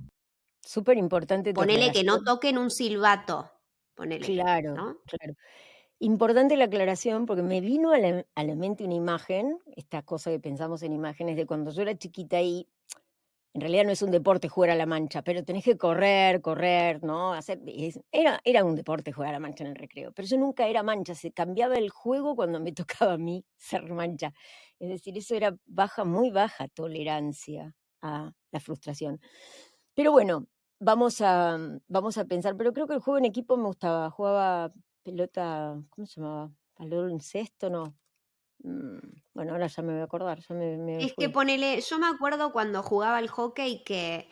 Súper 0.61 0.97
importante. 0.97 1.53
Ponele 1.53 1.91
que 1.91 2.05
no 2.05 2.23
toquen 2.23 2.57
un 2.57 2.71
silbato. 2.71 3.51
Ponele. 3.97 4.27
Claro, 4.27 5.03
claro. 5.07 5.35
Importante 6.01 6.57
la 6.57 6.65
aclaración 6.65 7.25
porque 7.25 7.43
me 7.43 7.61
vino 7.61 7.93
a 7.93 7.99
la, 7.99 8.55
mente 8.57 8.85
una 8.85 8.95
imagen, 8.95 9.59
esta 9.77 10.03
cosa 10.03 10.31
que 10.31 10.41
pensamos 10.41 10.83
en 10.83 10.93
imágenes 10.93 11.37
de 11.37 11.47
cuando 11.47 11.71
yo 11.71 11.83
era 11.83 11.97
chiquita 11.97 12.41
y 12.43 12.69
en 13.55 13.61
realidad 13.61 13.85
no 13.85 13.93
es 13.93 14.03
un 14.03 14.11
deporte 14.11 14.49
jugar 14.49 14.71
a 14.71 14.75
la 14.75 14.87
mancha, 14.87 15.23
pero 15.23 15.45
tenés 15.45 15.65
que 15.65 15.79
correr, 15.79 16.41
correr, 16.41 17.05
¿no? 17.05 17.33
Hacer, 17.33 17.61
era, 18.11 18.41
era 18.43 18.65
un 18.65 18.75
deporte 18.75 19.13
jugar 19.13 19.31
a 19.31 19.33
la 19.35 19.41
mancha 19.41 19.63
en 19.63 19.71
el 19.71 19.77
recreo, 19.77 20.11
pero 20.13 20.27
yo 20.27 20.37
nunca 20.37 20.67
era 20.67 20.83
mancha, 20.83 21.15
se 21.15 21.31
cambiaba 21.31 21.77
el 21.77 21.91
juego 21.91 22.35
cuando 22.35 22.59
me 22.59 22.73
tocaba 23.07 23.13
a 23.13 23.19
mí 23.19 23.45
ser 23.57 23.85
mancha. 23.93 24.33
Es 24.81 24.89
decir, 24.89 25.17
eso 25.17 25.37
era 25.37 25.57
baja, 25.67 26.05
muy 26.05 26.31
baja 26.31 26.67
tolerancia 26.69 27.75
a 28.03 28.33
la 28.51 28.61
frustración. 28.61 29.21
Pero 29.95 30.11
bueno, 30.11 30.49
vamos 30.81 31.21
a, 31.21 31.57
vamos 31.89 32.19
a 32.19 32.25
pensar, 32.25 32.57
pero 32.57 32.73
creo 32.73 32.89
que 32.89 32.95
el 32.95 33.01
juego 33.01 33.19
en 33.19 33.25
equipo 33.27 33.57
me 33.57 33.67
gustaba, 33.67 34.11
jugaba 34.11 34.73
pelota, 35.05 35.81
¿cómo 35.91 36.07
se 36.07 36.21
llamaba? 36.21 36.53
Baloncesto, 36.79 37.71
no, 37.71 37.97
Mm, 38.65 38.99
bueno, 39.35 39.53
ahora 39.53 39.67
ya 39.67 39.83
me 39.83 39.93
voy 39.93 40.01
a 40.01 40.05
acordar. 40.05 40.41
es 40.99 41.15
que 41.19 41.29
ponele, 41.29 41.81
yo 41.81 41.99
me 41.99 42.07
acuerdo 42.07 42.53
cuando 42.53 42.83
jugaba 42.83 43.19
al 43.19 43.29
hockey 43.29 43.83
que, 43.85 44.29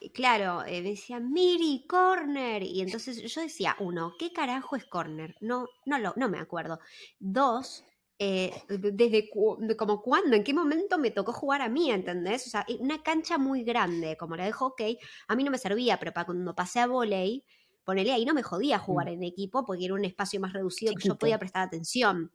eh, 0.00 0.12
claro, 0.12 0.64
eh, 0.64 0.82
decía 0.82 1.20
Miri, 1.20 1.86
corner. 1.88 2.62
Y 2.62 2.80
entonces 2.80 3.22
yo 3.32 3.40
decía, 3.40 3.76
uno, 3.80 4.14
¿qué 4.18 4.32
carajo 4.32 4.76
es 4.76 4.84
corner? 4.86 5.36
No, 5.40 5.68
no, 5.84 5.98
lo, 5.98 6.14
no 6.16 6.28
me 6.28 6.38
acuerdo. 6.38 6.80
Dos, 7.18 7.84
eh, 8.18 8.62
desde 8.68 9.28
como 9.76 10.00
cuándo, 10.02 10.36
en 10.36 10.42
qué 10.44 10.54
momento 10.54 10.98
me 10.98 11.10
tocó 11.10 11.32
jugar 11.32 11.60
a 11.62 11.68
mí, 11.68 11.90
¿entendés? 11.90 12.46
O 12.46 12.50
sea, 12.50 12.66
una 12.80 13.02
cancha 13.02 13.36
muy 13.38 13.62
grande 13.62 14.16
como 14.16 14.36
la 14.36 14.46
de 14.46 14.52
hockey, 14.52 14.98
a 15.28 15.36
mí 15.36 15.44
no 15.44 15.50
me 15.50 15.58
servía, 15.58 15.98
pero 15.98 16.12
para 16.12 16.24
cuando 16.26 16.54
pasé 16.54 16.80
a 16.80 16.86
volei, 16.86 17.44
ponele 17.86 18.12
ahí 18.12 18.24
no 18.24 18.34
me 18.34 18.42
jodía 18.42 18.78
jugar 18.78 19.06
mm. 19.06 19.12
en 19.12 19.22
equipo 19.22 19.64
porque 19.64 19.86
era 19.86 19.94
un 19.94 20.04
espacio 20.04 20.40
más 20.40 20.52
reducido 20.52 20.92
que 20.94 21.08
yo 21.08 21.16
podía 21.16 21.38
prestar 21.38 21.62
atención. 21.62 22.32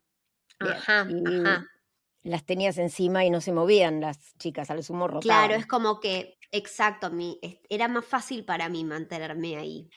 Ajá, 0.59 1.01
ajá. 1.01 1.67
Las 2.23 2.45
tenías 2.45 2.77
encima 2.77 3.25
y 3.25 3.29
no 3.29 3.41
se 3.41 3.51
movían 3.51 3.99
las 3.99 4.35
chicas, 4.37 4.69
a 4.71 4.75
lo 4.75 4.81
sumo 4.81 5.07
rotaban. 5.07 5.47
Claro, 5.47 5.59
es 5.59 5.67
como 5.67 5.99
que, 5.99 6.37
exacto, 6.51 7.11
mi, 7.11 7.39
era 7.67 7.87
más 7.87 8.05
fácil 8.05 8.45
para 8.45 8.69
mí 8.69 8.85
mantenerme 8.85 9.57
ahí. 9.57 9.89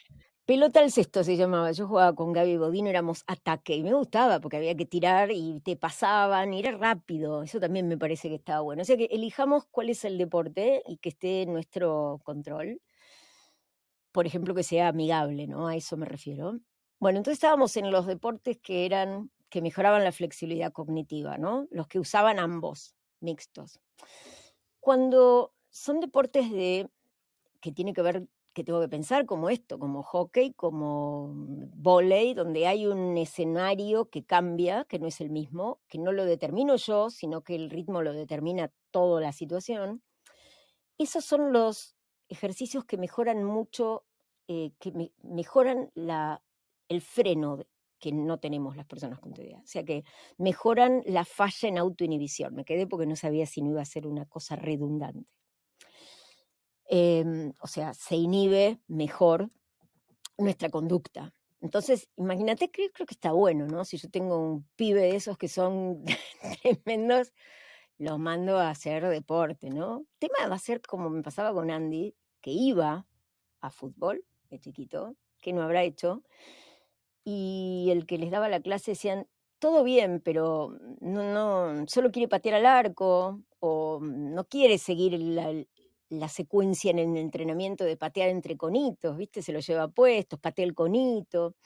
Pelota 0.44 0.80
al 0.80 0.90
cesto 0.90 1.22
se 1.22 1.36
llamaba. 1.36 1.72
Yo 1.72 1.86
jugaba 1.86 2.14
con 2.14 2.32
Gaby 2.32 2.56
Bodino, 2.56 2.90
éramos 2.90 3.24
ataque 3.26 3.76
y 3.76 3.82
me 3.82 3.94
gustaba 3.94 4.40
porque 4.40 4.56
había 4.56 4.74
que 4.74 4.84
tirar 4.84 5.30
y 5.30 5.60
te 5.60 5.76
pasaban 5.76 6.52
y 6.52 6.60
era 6.60 6.72
rápido. 6.72 7.42
Eso 7.42 7.60
también 7.60 7.88
me 7.88 7.96
parece 7.96 8.28
que 8.28 8.34
estaba 8.34 8.60
bueno. 8.60 8.82
O 8.82 8.84
sea 8.84 8.96
que 8.96 9.06
elijamos 9.06 9.64
cuál 9.70 9.88
es 9.88 10.04
el 10.04 10.18
deporte 10.18 10.82
y 10.86 10.98
que 10.98 11.10
esté 11.10 11.42
en 11.42 11.52
nuestro 11.52 12.20
control. 12.24 12.80
Por 14.14 14.28
ejemplo, 14.28 14.54
que 14.54 14.62
sea 14.62 14.86
amigable, 14.86 15.48
¿no? 15.48 15.66
A 15.66 15.74
eso 15.74 15.96
me 15.96 16.06
refiero. 16.06 16.60
Bueno, 17.00 17.18
entonces 17.18 17.38
estábamos 17.38 17.76
en 17.76 17.90
los 17.90 18.06
deportes 18.06 18.58
que 18.62 18.86
eran 18.86 19.32
que 19.50 19.60
mejoraban 19.60 20.04
la 20.04 20.12
flexibilidad 20.12 20.72
cognitiva, 20.72 21.36
¿no? 21.36 21.66
Los 21.72 21.88
que 21.88 21.98
usaban 21.98 22.38
ambos, 22.38 22.94
mixtos. 23.18 23.80
Cuando 24.78 25.52
son 25.70 25.98
deportes 25.98 26.52
de 26.52 26.88
que 27.60 27.72
tiene 27.72 27.92
que 27.92 28.02
ver, 28.02 28.28
que 28.52 28.62
tengo 28.62 28.80
que 28.80 28.88
pensar 28.88 29.26
como 29.26 29.50
esto, 29.50 29.80
como 29.80 30.04
hockey, 30.04 30.52
como 30.52 31.32
volei, 31.74 32.34
donde 32.34 32.68
hay 32.68 32.86
un 32.86 33.18
escenario 33.18 34.10
que 34.10 34.24
cambia, 34.24 34.84
que 34.84 35.00
no 35.00 35.08
es 35.08 35.20
el 35.20 35.30
mismo, 35.30 35.80
que 35.88 35.98
no 35.98 36.12
lo 36.12 36.24
determino 36.24 36.76
yo, 36.76 37.10
sino 37.10 37.42
que 37.42 37.56
el 37.56 37.68
ritmo 37.68 38.00
lo 38.00 38.12
determina 38.12 38.70
toda 38.92 39.20
la 39.20 39.32
situación. 39.32 40.04
Esos 40.98 41.24
son 41.24 41.52
los 41.52 41.96
ejercicios 42.28 42.84
que 42.84 42.96
mejoran 42.96 43.44
mucho, 43.44 44.04
eh, 44.48 44.72
que 44.78 44.92
mejoran 45.22 45.90
la, 45.94 46.42
el 46.88 47.00
freno 47.00 47.58
que 47.98 48.12
no 48.12 48.38
tenemos 48.38 48.76
las 48.76 48.86
personas 48.86 49.18
con 49.18 49.32
TDA. 49.32 49.60
O 49.60 49.66
sea 49.66 49.82
que 49.82 50.04
mejoran 50.36 51.02
la 51.06 51.24
falla 51.24 51.68
en 51.68 51.78
autoinhibición. 51.78 52.54
Me 52.54 52.64
quedé 52.64 52.86
porque 52.86 53.06
no 53.06 53.16
sabía 53.16 53.46
si 53.46 53.62
no 53.62 53.70
iba 53.70 53.82
a 53.82 53.86
ser 53.86 54.06
una 54.06 54.26
cosa 54.26 54.56
redundante. 54.56 55.26
Em, 56.86 57.52
o 57.60 57.66
sea, 57.66 57.94
se 57.94 58.16
inhibe 58.16 58.78
mejor 58.88 59.50
nuestra 60.36 60.68
conducta. 60.68 61.32
Entonces, 61.62 62.10
imagínate 62.16 62.70
que 62.70 62.90
creo 62.90 63.06
que 63.06 63.14
está 63.14 63.32
bueno, 63.32 63.66
¿no? 63.66 63.86
Si 63.86 63.96
yo 63.96 64.10
tengo 64.10 64.38
un 64.38 64.68
pibe 64.76 65.00
de 65.00 65.16
esos 65.16 65.38
que 65.38 65.48
son 65.48 66.04
tremendos, 66.62 67.32
los 67.98 68.18
mando 68.18 68.58
a 68.58 68.70
hacer 68.70 69.06
deporte, 69.08 69.70
¿no? 69.70 69.98
El 69.98 70.06
tema 70.18 70.48
va 70.48 70.56
a 70.56 70.58
ser 70.58 70.80
como 70.82 71.10
me 71.10 71.22
pasaba 71.22 71.52
con 71.52 71.70
Andy, 71.70 72.14
que 72.40 72.50
iba 72.50 73.06
a 73.60 73.70
fútbol 73.70 74.24
de 74.50 74.58
chiquito, 74.58 75.16
que 75.40 75.52
no 75.52 75.62
habrá 75.62 75.82
hecho, 75.82 76.22
y 77.24 77.88
el 77.90 78.06
que 78.06 78.18
les 78.18 78.30
daba 78.30 78.48
la 78.48 78.60
clase 78.60 78.92
decían, 78.92 79.26
todo 79.58 79.82
bien, 79.82 80.20
pero 80.22 80.76
no, 81.00 81.22
no, 81.32 81.86
solo 81.88 82.10
quiere 82.10 82.28
patear 82.28 82.56
al 82.56 82.66
arco 82.66 83.40
o 83.60 83.98
no 84.02 84.44
quiere 84.44 84.76
seguir 84.78 85.18
la, 85.18 86.28
secuencia 86.28 86.90
en 86.90 86.98
el 86.98 87.16
entrenamiento 87.16 87.84
de 87.84 87.96
patear 87.96 88.28
entre 88.28 88.56
conitos, 88.58 89.16
¿viste? 89.16 89.42
Se 89.42 89.52
lo 89.52 89.60
lleva 89.60 89.88
puestos, 89.88 90.38
patea 90.38 90.66
el 90.66 90.74
conito. 90.74 91.56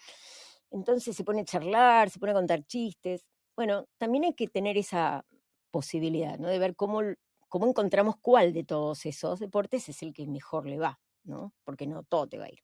Entonces 0.71 1.17
se 1.17 1.25
pone 1.25 1.41
a 1.41 1.45
charlar, 1.45 2.09
se 2.09 2.21
pone 2.21 2.33
a 2.33 2.37
contar 2.37 2.65
chistes. 2.65 3.27
Bueno, 3.57 3.87
también 3.99 4.25
hay 4.25 4.35
que 4.35 4.47
tener 4.47 4.79
esa 4.79 5.27
posibilidad, 5.71 6.39
¿no? 6.39 6.49
De 6.49 6.59
ver 6.59 6.77
cómo, 6.77 7.01
cómo 7.49 7.67
encontramos 7.67 8.17
cuál 8.21 8.53
de 8.53 8.65
todos 8.65 9.07
esos 9.07 9.41
deportes 9.41 9.89
es 9.89 10.03
el 10.03 10.13
que 10.13 10.27
mejor 10.27 10.67
le 10.67 10.79
va, 10.79 11.01
¿no? 11.25 11.55
Porque 11.65 11.87
no 11.87 12.03
todo 12.03 12.29
te 12.29 12.39
va 12.39 12.47
a 12.47 12.51
ir. 12.51 12.61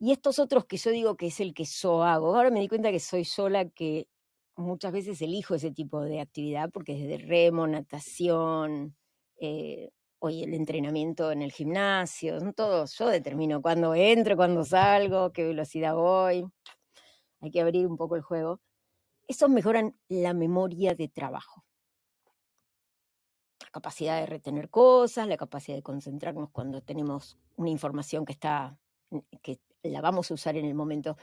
Y 0.00 0.12
estos 0.12 0.38
otros 0.38 0.64
que 0.66 0.76
yo 0.76 0.90
digo 0.90 1.16
que 1.16 1.26
es 1.26 1.40
el 1.40 1.54
que 1.54 1.64
yo 1.64 2.04
hago, 2.04 2.36
ahora 2.36 2.50
me 2.50 2.60
di 2.60 2.68
cuenta 2.68 2.92
que 2.92 3.00
soy 3.00 3.24
yo 3.24 3.48
la 3.48 3.68
que 3.68 4.08
muchas 4.56 4.92
veces 4.92 5.20
elijo 5.22 5.54
ese 5.54 5.72
tipo 5.72 6.02
de 6.02 6.20
actividad, 6.20 6.70
porque 6.70 6.94
desde 6.94 7.26
remo, 7.26 7.66
natación, 7.66 8.96
eh, 9.40 9.90
hoy 10.20 10.42
el 10.42 10.54
entrenamiento 10.54 11.32
en 11.32 11.42
el 11.42 11.52
gimnasio, 11.52 12.40
son 12.40 12.54
yo 12.86 13.08
determino 13.08 13.62
cuándo 13.62 13.94
entro, 13.94 14.36
cuándo 14.36 14.64
salgo, 14.64 15.32
qué 15.32 15.44
velocidad 15.44 15.94
voy, 15.94 16.44
hay 17.40 17.50
que 17.50 17.60
abrir 17.60 17.86
un 17.86 17.96
poco 17.96 18.16
el 18.16 18.22
juego. 18.22 18.60
Esos 19.28 19.50
mejoran 19.50 19.96
la 20.08 20.34
memoria 20.34 20.94
de 20.94 21.08
trabajo. 21.08 21.64
La 23.60 23.70
capacidad 23.70 24.18
de 24.18 24.26
retener 24.26 24.70
cosas, 24.70 25.28
la 25.28 25.36
capacidad 25.36 25.76
de 25.76 25.82
concentrarnos 25.82 26.50
cuando 26.50 26.80
tenemos 26.80 27.38
una 27.56 27.70
información 27.70 28.24
que 28.24 28.32
está 28.32 28.78
que 29.42 29.60
la 29.82 30.00
vamos 30.00 30.30
a 30.30 30.34
usar 30.34 30.56
en 30.56 30.64
el 30.64 30.74
momento. 30.74 31.16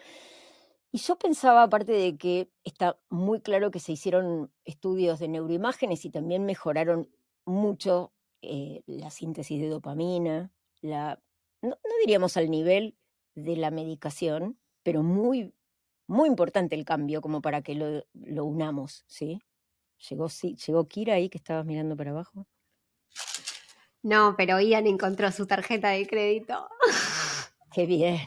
Y 0.91 0.99
yo 0.99 1.17
pensaba, 1.17 1.63
aparte 1.63 1.91
de 1.91 2.17
que 2.17 2.49
está 2.63 2.97
muy 3.09 3.41
claro 3.41 3.71
que 3.71 3.79
se 3.79 3.91
hicieron 3.91 4.51
estudios 4.63 5.19
de 5.19 5.27
neuroimágenes 5.27 6.05
y 6.05 6.09
también 6.09 6.45
mejoraron 6.45 7.09
mucho 7.45 8.13
eh, 8.41 8.81
la 8.85 9.09
síntesis 9.09 9.59
de 9.59 9.67
dopamina, 9.67 10.51
la, 10.81 11.21
no, 11.61 11.77
diríamos 12.01 12.37
al 12.37 12.49
nivel 12.49 12.97
de 13.33 13.57
la 13.57 13.71
medicación, 13.71 14.59
pero 14.83 15.03
muy, 15.03 15.54
muy 16.07 16.27
importante 16.27 16.75
el 16.75 16.85
cambio 16.85 17.21
como 17.21 17.41
para 17.41 17.61
que 17.61 17.75
lo, 17.75 18.05
lo 18.13 18.45
unamos, 18.45 19.03
¿sí? 19.07 19.41
Llegó, 20.09 20.29
sí, 20.29 20.55
llegó 20.55 20.87
Kira 20.87 21.15
ahí 21.15 21.29
que 21.29 21.37
estabas 21.37 21.65
mirando 21.65 21.95
para 21.95 22.11
abajo. 22.11 22.47
No, 24.03 24.35
pero 24.37 24.59
Ian 24.59 24.85
encontró 24.85 25.31
su 25.31 25.47
tarjeta 25.47 25.89
de 25.89 26.05
crédito. 26.05 26.69
Qué 27.73 27.85
bien. 27.85 28.19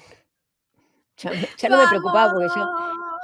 Ya, 1.17 1.31
no 1.69 1.79
me 1.79 1.89
preocupaba 1.89 2.33
porque 2.33 2.49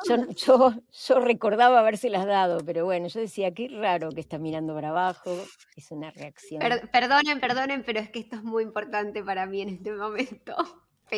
yo, 0.08 0.26
yo, 0.34 0.74
yo, 1.08 1.20
recordaba 1.20 1.78
habérselas 1.78 2.26
dado, 2.26 2.58
pero 2.64 2.84
bueno, 2.84 3.06
yo 3.06 3.20
decía, 3.20 3.54
qué 3.54 3.68
raro 3.68 4.10
que 4.10 4.20
está 4.20 4.38
mirando 4.38 4.74
para 4.74 4.88
abajo, 4.88 5.30
es 5.76 5.90
una 5.92 6.10
reacción. 6.10 6.60
perdonen, 6.90 7.40
perdonen, 7.40 7.84
pero 7.84 8.00
es 8.00 8.10
que 8.10 8.18
esto 8.18 8.36
es 8.36 8.42
muy 8.42 8.64
importante 8.64 9.22
para 9.22 9.46
mí 9.46 9.62
en 9.62 9.68
este 9.68 9.92
momento. 9.92 10.56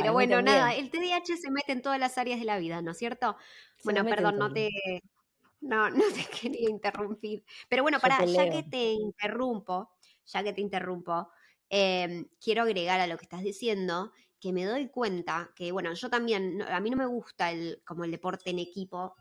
Pero 0.00 0.12
bueno, 0.12 0.42
nada, 0.42 0.74
el 0.74 0.90
TDAH 0.90 1.36
se 1.36 1.50
mete 1.50 1.72
en 1.72 1.82
todas 1.82 1.98
las 1.98 2.18
áreas 2.18 2.38
de 2.38 2.46
la 2.46 2.58
vida, 2.58 2.82
¿no 2.82 2.92
es 2.92 2.98
cierto? 2.98 3.36
bueno, 3.84 4.04
perdón, 4.04 4.38
no 4.38 4.52
te, 4.52 4.70
no, 5.60 5.90
no 5.90 6.04
te 6.14 6.24
quería 6.24 6.70
interrumpir. 6.70 7.44
Pero 7.68 7.82
bueno, 7.82 7.98
para, 8.00 8.24
ya 8.24 8.50
que 8.50 8.62
te 8.62 8.92
interrumpo, 8.92 9.90
ya 10.26 10.42
que 10.42 10.52
te 10.52 10.60
interrumpo, 10.60 11.28
em, 11.68 12.26
quiero 12.40 12.62
agregar 12.62 13.00
a 13.00 13.06
lo 13.06 13.16
que 13.16 13.24
estás 13.24 13.42
diciendo 13.42 14.12
que 14.40 14.52
me 14.52 14.64
doy 14.64 14.88
cuenta 14.88 15.52
que, 15.54 15.72
bueno, 15.72 15.92
yo 15.94 16.10
también, 16.10 16.62
a 16.62 16.80
mí 16.80 16.90
no 16.90 16.96
me 16.96 17.06
gusta 17.06 17.50
el, 17.50 17.82
como 17.84 18.04
el 18.04 18.10
deporte 18.10 18.50
en 18.50 18.58
equipo. 18.58 19.16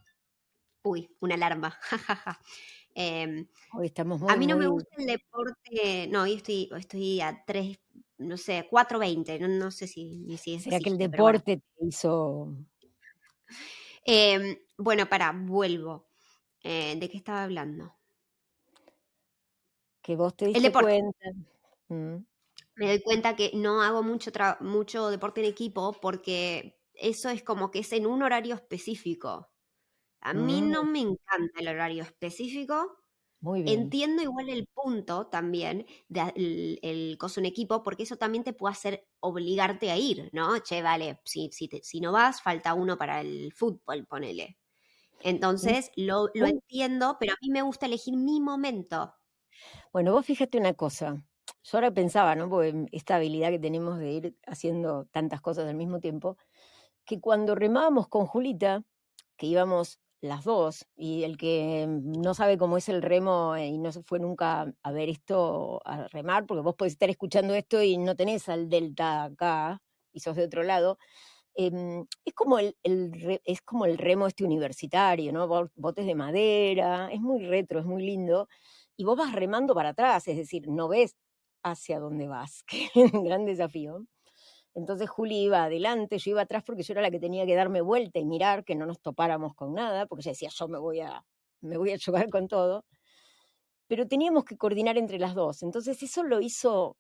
Uy, 0.84 1.10
una 1.20 1.36
alarma, 1.36 1.72
jajaja. 1.82 2.40
Em, 2.94 3.48
hoy 3.74 3.88
estamos 3.88 4.22
muy, 4.22 4.32
a 4.32 4.38
mí 4.38 4.48
no 4.48 4.56
me 4.56 4.68
gusta 4.68 4.96
el 4.98 5.06
deporte, 5.06 6.08
no, 6.10 6.22
hoy 6.22 6.36
estoy, 6.36 6.70
estoy 6.78 7.20
a 7.20 7.44
3, 7.46 7.78
no 8.18 8.38
sé, 8.38 8.68
4.20, 8.70 9.40
no, 9.40 9.48
no 9.48 9.72
sé 9.72 9.88
si, 9.88 10.38
si 10.38 10.56
es 10.56 10.64
¿Será 10.64 10.80
que 10.80 10.90
el 10.90 10.98
deporte 10.98 11.58
te 11.58 11.86
hizo...? 11.86 12.56
Em, 14.06 14.58
bueno, 14.78 15.08
para, 15.08 15.32
vuelvo. 15.32 16.08
Eh, 16.62 16.96
¿De 17.00 17.10
qué 17.10 17.18
estaba 17.18 17.44
hablando? 17.44 17.96
Que 20.02 20.16
vos 20.16 20.36
te 20.36 20.46
diste 20.46 20.72
cuenta. 20.72 21.32
Mm 21.90 22.18
me 22.76 22.88
doy 22.88 23.02
cuenta 23.02 23.36
que 23.36 23.52
no 23.54 23.82
hago 23.82 24.04
mucho, 24.04 24.32
mucho 24.60 25.10
deporte 25.10 25.42
en 25.42 25.48
equipo 25.48 25.94
porque 26.02 26.78
eso 26.94 27.30
es 27.30 27.44
como 27.44 27.72
que 27.72 27.80
es 27.80 27.92
en 27.94 28.06
un 28.06 28.22
horario 28.22 28.56
específico. 28.56 29.50
A 30.22 30.34
mí 30.34 30.62
no 30.62 30.84
mm. 30.84 30.92
me 30.92 31.00
encanta 31.00 31.60
el 31.60 31.68
horario 31.68 32.04
específico. 32.04 32.98
Muy 33.46 33.62
bien. 33.62 33.82
Entiendo 33.82 34.24
igual 34.24 34.50
el 34.50 34.68
punto 34.68 35.28
también 35.28 35.86
del 36.08 36.80
el 36.82 37.16
coso 37.20 37.40
en 37.40 37.46
equipo, 37.46 37.84
porque 37.84 38.02
eso 38.04 38.18
también 38.18 38.44
te 38.44 38.54
puede 38.54 38.72
hacer 38.72 39.08
obligarte 39.20 39.92
a 39.92 39.98
ir, 39.98 40.30
¿no? 40.34 40.58
Che, 40.60 40.82
vale, 40.82 41.22
si, 41.26 41.50
si, 41.52 41.70
si 41.84 42.00
no 42.02 42.12
vas, 42.12 42.42
falta 42.42 42.74
uno 42.74 42.98
para 42.98 43.22
el 43.22 43.54
fútbol, 43.54 44.08
ponele. 44.08 44.58
Entonces, 45.22 45.92
lo, 45.96 46.30
lo 46.34 46.48
entiendo, 46.48 47.18
pero 47.20 47.34
a 47.34 47.38
mí 47.42 47.52
me 47.52 47.62
gusta 47.62 47.86
elegir 47.88 48.18
mi 48.18 48.42
momento. 48.42 49.16
Bueno, 49.94 50.12
vos 50.14 50.26
fíjate 50.26 50.58
una 50.58 50.74
cosa. 50.74 51.24
Yo 51.64 51.78
ahora 51.78 51.92
pensaba, 51.92 52.36
¿no? 52.36 52.50
Porque 52.50 52.88
esta 52.92 53.16
habilidad 53.18 53.50
que 53.52 53.60
tenemos 53.60 54.00
de 54.00 54.12
ir 54.12 54.38
haciendo 54.48 55.06
tantas 55.12 55.42
cosas 55.42 55.68
al 55.68 55.76
mismo 55.76 56.00
tiempo, 56.00 56.38
que 57.06 57.22
cuando 57.22 57.56
remábamos 57.56 58.08
con 58.08 58.26
Julita, 58.28 58.84
que 59.38 59.48
íbamos 59.48 60.00
las 60.22 60.44
dos, 60.46 60.86
y 60.96 61.24
el 61.24 61.38
que 61.38 61.86
no 61.90 62.34
sabe 62.34 62.58
cómo 62.58 62.78
es 62.78 62.90
el 62.90 63.02
remo 63.02 63.58
y 63.58 63.78
no 63.78 63.92
se 63.92 64.02
fue 64.04 64.20
nunca 64.20 64.74
a 64.84 64.92
ver 64.92 65.10
esto, 65.10 65.82
a 65.86 66.08
remar, 66.08 66.46
porque 66.48 66.62
vos 66.64 66.76
podés 66.76 66.94
estar 66.94 67.10
escuchando 67.10 67.54
esto 67.54 67.82
y 67.84 67.98
no 67.98 68.16
tenés 68.16 68.50
al 68.50 68.70
delta 68.70 69.26
acá, 69.26 69.82
y 70.14 70.20
sos 70.22 70.36
de 70.36 70.46
otro 70.46 70.64
lado, 70.64 70.98
em, 71.56 72.06
es, 72.26 72.34
como 72.34 72.60
el, 72.60 72.76
es 73.46 73.62
como 73.62 73.86
el 73.86 73.98
remo 73.98 74.28
este 74.28 74.46
universitario, 74.46 75.34
¿no? 75.34 75.48
Botes 75.76 76.06
de 76.06 76.16
madera, 76.16 77.10
es 77.12 77.22
muy 77.22 77.46
retro, 77.46 77.80
es 77.80 77.86
muy 77.86 78.04
lindo, 78.06 78.48
y 78.98 79.06
vos 79.06 79.18
vas 79.18 79.34
remando 79.34 79.76
para 79.76 79.90
atrás, 79.90 80.28
es 80.28 80.38
decir, 80.38 80.68
no 80.70 80.88
ves 80.90 81.16
hacia 81.64 82.00
dónde 82.00 82.28
vas, 82.28 82.64
que 82.68 82.90
es 82.96 83.12
gran 83.12 83.46
desafío. 83.46 84.06
Entonces 84.76 85.10
Juli 85.10 85.38
iba 85.44 85.64
adelante, 85.64 86.18
yo 86.20 86.32
iba 86.32 86.42
atrás 86.42 86.64
porque 86.64 86.84
yo 86.84 86.94
era 86.94 87.02
la 87.02 87.10
que 87.10 87.20
tenía 87.20 87.46
que 87.46 87.56
darme 87.56 87.82
vuelta 87.82 88.20
y 88.20 88.26
mirar 88.26 88.66
que 88.66 88.76
no 88.76 88.86
nos 88.86 89.00
topáramos 89.00 89.56
con 89.56 89.74
nada, 89.74 90.06
porque 90.06 90.22
ella 90.24 90.32
decía, 90.32 90.50
yo 90.50 90.68
me 90.68 90.78
voy 90.78 91.00
a, 91.00 91.26
me 91.62 91.78
voy 91.78 91.92
a 91.92 91.98
chocar 91.98 92.30
con 92.30 92.48
todo. 92.50 92.86
Pero 93.88 94.08
teníamos 94.08 94.44
que 94.44 94.58
coordinar 94.58 94.98
entre 94.98 95.18
las 95.18 95.34
dos. 95.34 95.64
Entonces 95.64 96.02
eso 96.04 96.24
lo 96.24 96.42
hizo 96.42 96.98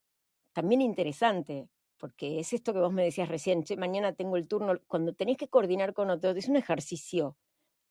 también 0.53 0.81
interesante, 0.81 1.67
porque 1.97 2.39
es 2.39 2.53
esto 2.53 2.71
que 2.71 2.79
vos 2.79 2.93
me 2.93 3.03
decías 3.03 3.27
recién, 3.27 3.63
che, 3.63 3.75
mañana 3.75 4.13
tengo 4.13 4.37
el 4.37 4.47
turno, 4.47 4.79
cuando 4.87 5.13
tenés 5.13 5.37
que 5.37 5.49
coordinar 5.49 5.93
con 5.93 6.09
otros, 6.09 6.37
es 6.37 6.47
un 6.47 6.55
ejercicio 6.55 7.35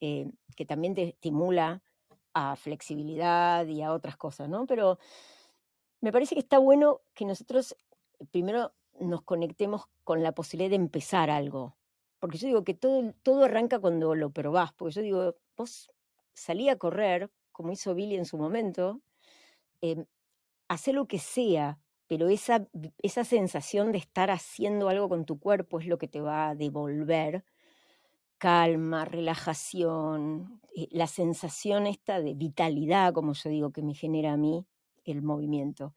eh, 0.01 0.31
que 0.57 0.65
también 0.65 0.95
te 0.95 1.03
estimula 1.09 1.83
a 2.33 2.57
flexibilidad 2.57 3.67
y 3.67 3.83
a 3.83 3.93
otras 3.93 4.17
cosas, 4.17 4.49
¿no? 4.49 4.67
Pero 4.67 4.99
me 6.01 6.11
parece 6.11 6.35
que 6.35 6.41
está 6.41 6.59
bueno 6.59 7.03
que 7.13 7.27
nosotros 7.27 7.77
primero 8.31 8.73
nos 9.01 9.23
conectemos 9.23 9.85
con 10.05 10.23
la 10.23 10.33
posibilidad 10.33 10.71
de 10.71 10.77
empezar 10.77 11.31
algo. 11.31 11.77
Porque 12.21 12.39
yo 12.39 12.47
digo 12.47 12.65
que 12.65 12.75
todo, 12.75 13.13
todo 13.23 13.45
arranca 13.45 13.79
cuando 13.79 14.15
lo 14.15 14.31
probás. 14.31 14.73
Porque 14.73 14.95
yo 14.95 15.03
digo, 15.03 15.37
vos 15.57 15.91
salí 16.33 16.69
a 16.69 16.79
correr, 16.79 17.31
como 17.53 17.73
hizo 17.73 17.95
Billy 17.95 18.17
en 18.17 18.25
su 18.25 18.39
momento, 18.39 19.01
eh, 19.83 20.05
hace 20.69 20.93
lo 20.93 21.07
que 21.07 21.19
sea, 21.19 21.79
pero 22.07 22.29
esa, 22.29 22.67
esa 23.03 23.25
sensación 23.25 23.93
de 23.93 23.99
estar 23.99 24.31
haciendo 24.31 24.89
algo 24.89 25.09
con 25.09 25.25
tu 25.25 25.39
cuerpo 25.39 25.81
es 25.81 25.87
lo 25.87 25.99
que 25.99 26.09
te 26.09 26.21
va 26.21 26.51
a 26.51 26.55
devolver 26.55 27.45
calma, 28.45 29.07
relajación, 29.07 30.61
eh, 30.77 30.89
la 30.91 31.07
sensación 31.07 31.87
esta 31.87 32.21
de 32.21 32.35
vitalidad, 32.35 33.15
como 33.15 33.33
yo 33.33 33.49
digo, 33.49 33.71
que 33.71 33.81
me 33.81 33.95
genera 33.95 34.35
a 34.35 34.37
mí 34.37 34.67
el 35.07 35.23
movimiento. 35.23 35.95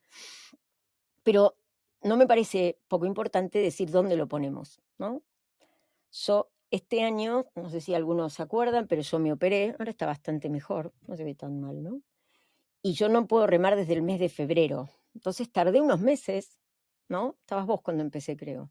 Pero 1.22 1.57
no 2.02 2.16
me 2.16 2.26
parece 2.26 2.78
poco 2.88 3.06
importante 3.06 3.58
decir 3.58 3.90
dónde 3.90 4.16
lo 4.16 4.28
ponemos, 4.28 4.80
¿no? 4.98 5.22
Yo 6.12 6.50
este 6.70 7.02
año, 7.02 7.46
no 7.54 7.70
sé 7.70 7.80
si 7.80 7.94
algunos 7.94 8.34
se 8.34 8.42
acuerdan, 8.42 8.86
pero 8.86 9.02
yo 9.02 9.18
me 9.18 9.32
operé, 9.32 9.74
ahora 9.78 9.90
está 9.90 10.06
bastante 10.06 10.50
mejor, 10.50 10.92
no 11.06 11.16
se 11.16 11.24
ve 11.24 11.34
tan 11.34 11.60
mal, 11.60 11.82
¿no? 11.82 12.02
Y 12.82 12.92
yo 12.92 13.08
no 13.08 13.26
puedo 13.26 13.46
remar 13.46 13.76
desde 13.76 13.94
el 13.94 14.02
mes 14.02 14.20
de 14.20 14.28
febrero. 14.28 14.88
Entonces 15.14 15.50
tardé 15.50 15.80
unos 15.80 16.00
meses, 16.00 16.58
¿no? 17.08 17.36
Estabas 17.40 17.66
vos 17.66 17.80
cuando 17.82 18.02
empecé, 18.02 18.36
creo. 18.36 18.70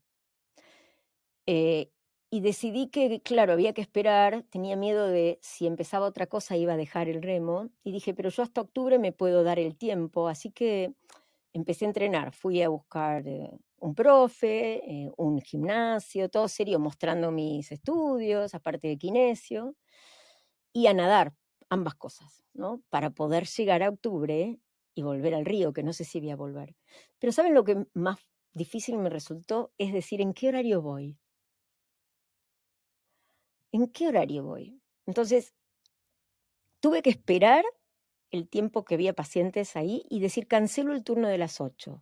Eh, 1.45 1.91
y 2.29 2.41
decidí 2.41 2.87
que, 2.87 3.21
claro, 3.21 3.53
había 3.53 3.73
que 3.73 3.81
esperar, 3.81 4.43
tenía 4.49 4.75
miedo 4.75 5.07
de 5.07 5.39
si 5.41 5.65
empezaba 5.65 6.05
otra 6.05 6.27
cosa 6.27 6.57
iba 6.57 6.73
a 6.73 6.77
dejar 6.77 7.07
el 7.07 7.21
remo, 7.21 7.69
y 7.83 7.91
dije, 7.91 8.13
pero 8.13 8.29
yo 8.29 8.43
hasta 8.43 8.61
octubre 8.61 8.99
me 8.99 9.13
puedo 9.13 9.43
dar 9.43 9.59
el 9.59 9.77
tiempo, 9.77 10.27
así 10.27 10.51
que 10.51 10.93
empecé 11.57 11.85
a 11.85 11.89
entrenar, 11.89 12.33
fui 12.33 12.61
a 12.61 12.69
buscar 12.69 13.27
eh, 13.27 13.51
un 13.79 13.95
profe, 13.95 14.81
eh, 14.89 15.11
un 15.17 15.41
gimnasio, 15.41 16.29
todo 16.29 16.47
serio, 16.47 16.79
mostrando 16.79 17.31
mis 17.31 17.71
estudios, 17.71 18.55
aparte 18.55 18.87
de 18.87 18.97
kinesio, 18.97 19.75
y 20.73 20.87
a 20.87 20.93
nadar, 20.93 21.33
ambas 21.69 21.95
cosas, 21.95 22.43
¿no? 22.53 22.81
Para 22.89 23.09
poder 23.11 23.45
llegar 23.47 23.83
a 23.83 23.89
octubre 23.89 24.59
y 24.95 25.01
volver 25.03 25.33
al 25.35 25.45
río, 25.45 25.73
que 25.73 25.83
no 25.83 25.93
sé 25.93 26.03
si 26.05 26.19
voy 26.19 26.31
a 26.31 26.35
volver. 26.35 26.75
Pero 27.19 27.31
¿saben 27.33 27.53
lo 27.53 27.63
que 27.63 27.85
más 27.93 28.19
difícil 28.53 28.97
me 28.97 29.09
resultó? 29.09 29.71
Es 29.77 29.93
decir, 29.93 30.21
¿en 30.21 30.33
qué 30.33 30.49
horario 30.49 30.81
voy? 30.81 31.17
¿En 33.71 33.87
qué 33.87 34.07
horario 34.07 34.43
voy? 34.43 34.81
Entonces, 35.05 35.53
tuve 36.79 37.01
que 37.01 37.09
esperar 37.09 37.63
el 38.31 38.47
tiempo 38.47 38.85
que 38.85 38.95
había 38.95 39.13
pacientes 39.13 39.75
ahí 39.75 40.05
y 40.09 40.19
decir, 40.19 40.47
cancelo 40.47 40.93
el 40.93 41.03
turno 41.03 41.27
de 41.27 41.37
las 41.37 41.61
8. 41.61 42.01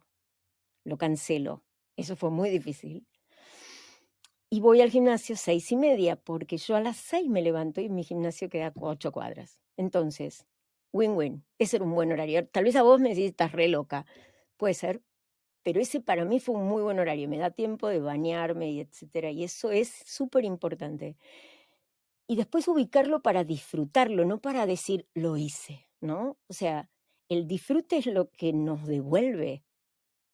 Lo 0.84 0.98
cancelo. 0.98 1.64
Eso 1.98 2.16
fue 2.16 2.30
muy 2.30 2.50
difícil. 2.50 3.06
Y 4.50 4.60
voy 4.62 4.82
al 4.82 4.92
gimnasio 4.92 5.36
seis 5.36 5.72
y 5.72 5.76
media, 5.76 6.16
porque 6.16 6.58
yo 6.58 6.76
a 6.76 6.82
las 6.82 6.98
seis 6.98 7.28
me 7.28 7.42
levanto 7.42 7.82
y 7.82 7.90
mi 7.90 8.04
gimnasio 8.04 8.50
queda 8.50 8.68
a 8.68 8.74
ocho 8.80 9.12
cuadras. 9.12 9.60
Entonces, 9.76 10.46
win-win. 10.94 11.44
Ese 11.60 11.78
era 11.78 11.86
un 11.86 11.94
buen 11.94 12.12
horario. 12.12 12.48
Tal 12.48 12.64
vez 12.64 12.76
a 12.76 12.84
vos 12.84 13.02
me 13.02 13.10
decís, 13.10 13.32
estás 13.32 13.52
re 13.52 13.68
loca. 13.68 14.06
Puede 14.58 14.74
ser. 14.76 15.02
Pero 15.64 15.82
ese 15.82 16.00
para 16.02 16.26
mí 16.26 16.40
fue 16.40 16.56
un 16.56 16.68
muy 16.68 16.84
buen 16.84 17.00
horario. 17.00 17.28
Me 17.28 17.38
da 17.40 17.50
tiempo 17.52 17.88
de 17.88 18.00
bañarme 18.00 18.72
y 18.72 18.82
etcétera. 18.82 19.32
Y 19.32 19.44
eso 19.44 19.72
es 19.72 19.90
súper 20.06 20.46
importante. 20.46 21.18
Y 22.28 22.36
después 22.36 22.68
ubicarlo 22.68 23.22
para 23.22 23.44
disfrutarlo, 23.44 24.26
no 24.26 24.40
para 24.42 24.66
decir, 24.66 25.08
lo 25.14 25.38
hice. 25.38 25.85
¿No? 26.06 26.38
O 26.48 26.54
sea, 26.54 26.90
el 27.30 27.48
disfrute 27.48 27.98
es 27.98 28.06
lo 28.06 28.32
que 28.32 28.54
nos 28.54 28.86
devuelve. 28.86 29.64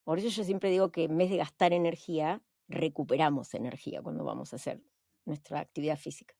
Por 0.04 0.20
eso 0.20 0.30
yo 0.30 0.44
siempre 0.44 0.70
digo 0.70 0.92
que 0.92 1.06
en 1.06 1.18
vez 1.18 1.30
de 1.30 1.38
gastar 1.38 1.74
energía, 1.74 2.42
recuperamos 2.68 3.54
energía 3.54 4.02
cuando 4.02 4.24
vamos 4.24 4.54
a 4.54 4.58
hacer 4.58 4.82
nuestra 5.26 5.60
actividad 5.60 5.98
física. 5.98 6.36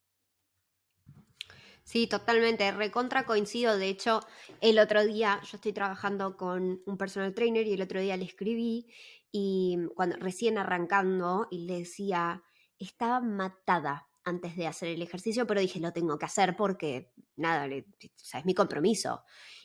Sí, 1.84 2.08
totalmente, 2.08 2.72
recontra 2.72 3.26
coincido. 3.26 3.78
De 3.78 3.90
hecho, 3.90 4.22
el 4.62 4.80
otro 4.80 5.04
día 5.04 5.42
yo 5.44 5.58
estoy 5.58 5.74
trabajando 5.74 6.38
con 6.38 6.82
un 6.86 6.98
personal 6.98 7.34
trainer 7.34 7.66
y 7.68 7.74
el 7.74 7.82
otro 7.82 8.00
día 8.00 8.18
le 8.18 8.26
escribí 8.26 8.88
y 9.32 9.78
cuando 9.96 10.18
recién 10.18 10.58
arrancando 10.58 11.48
y 11.50 11.66
le 11.66 11.80
decía, 11.80 12.44
estaba 12.78 13.20
matada 13.20 14.11
antes 14.24 14.56
de 14.56 14.68
hacer 14.68 14.90
el 14.90 15.02
ejercicio, 15.02 15.48
pero 15.48 15.62
dije, 15.62 15.80
lo 15.80 15.94
tengo 15.94 16.18
que 16.18 16.26
hacer 16.26 16.56
porque, 16.56 17.12
nada, 17.36 17.68
es 17.68 18.46
mi 18.46 18.54
compromiso. 18.54 19.24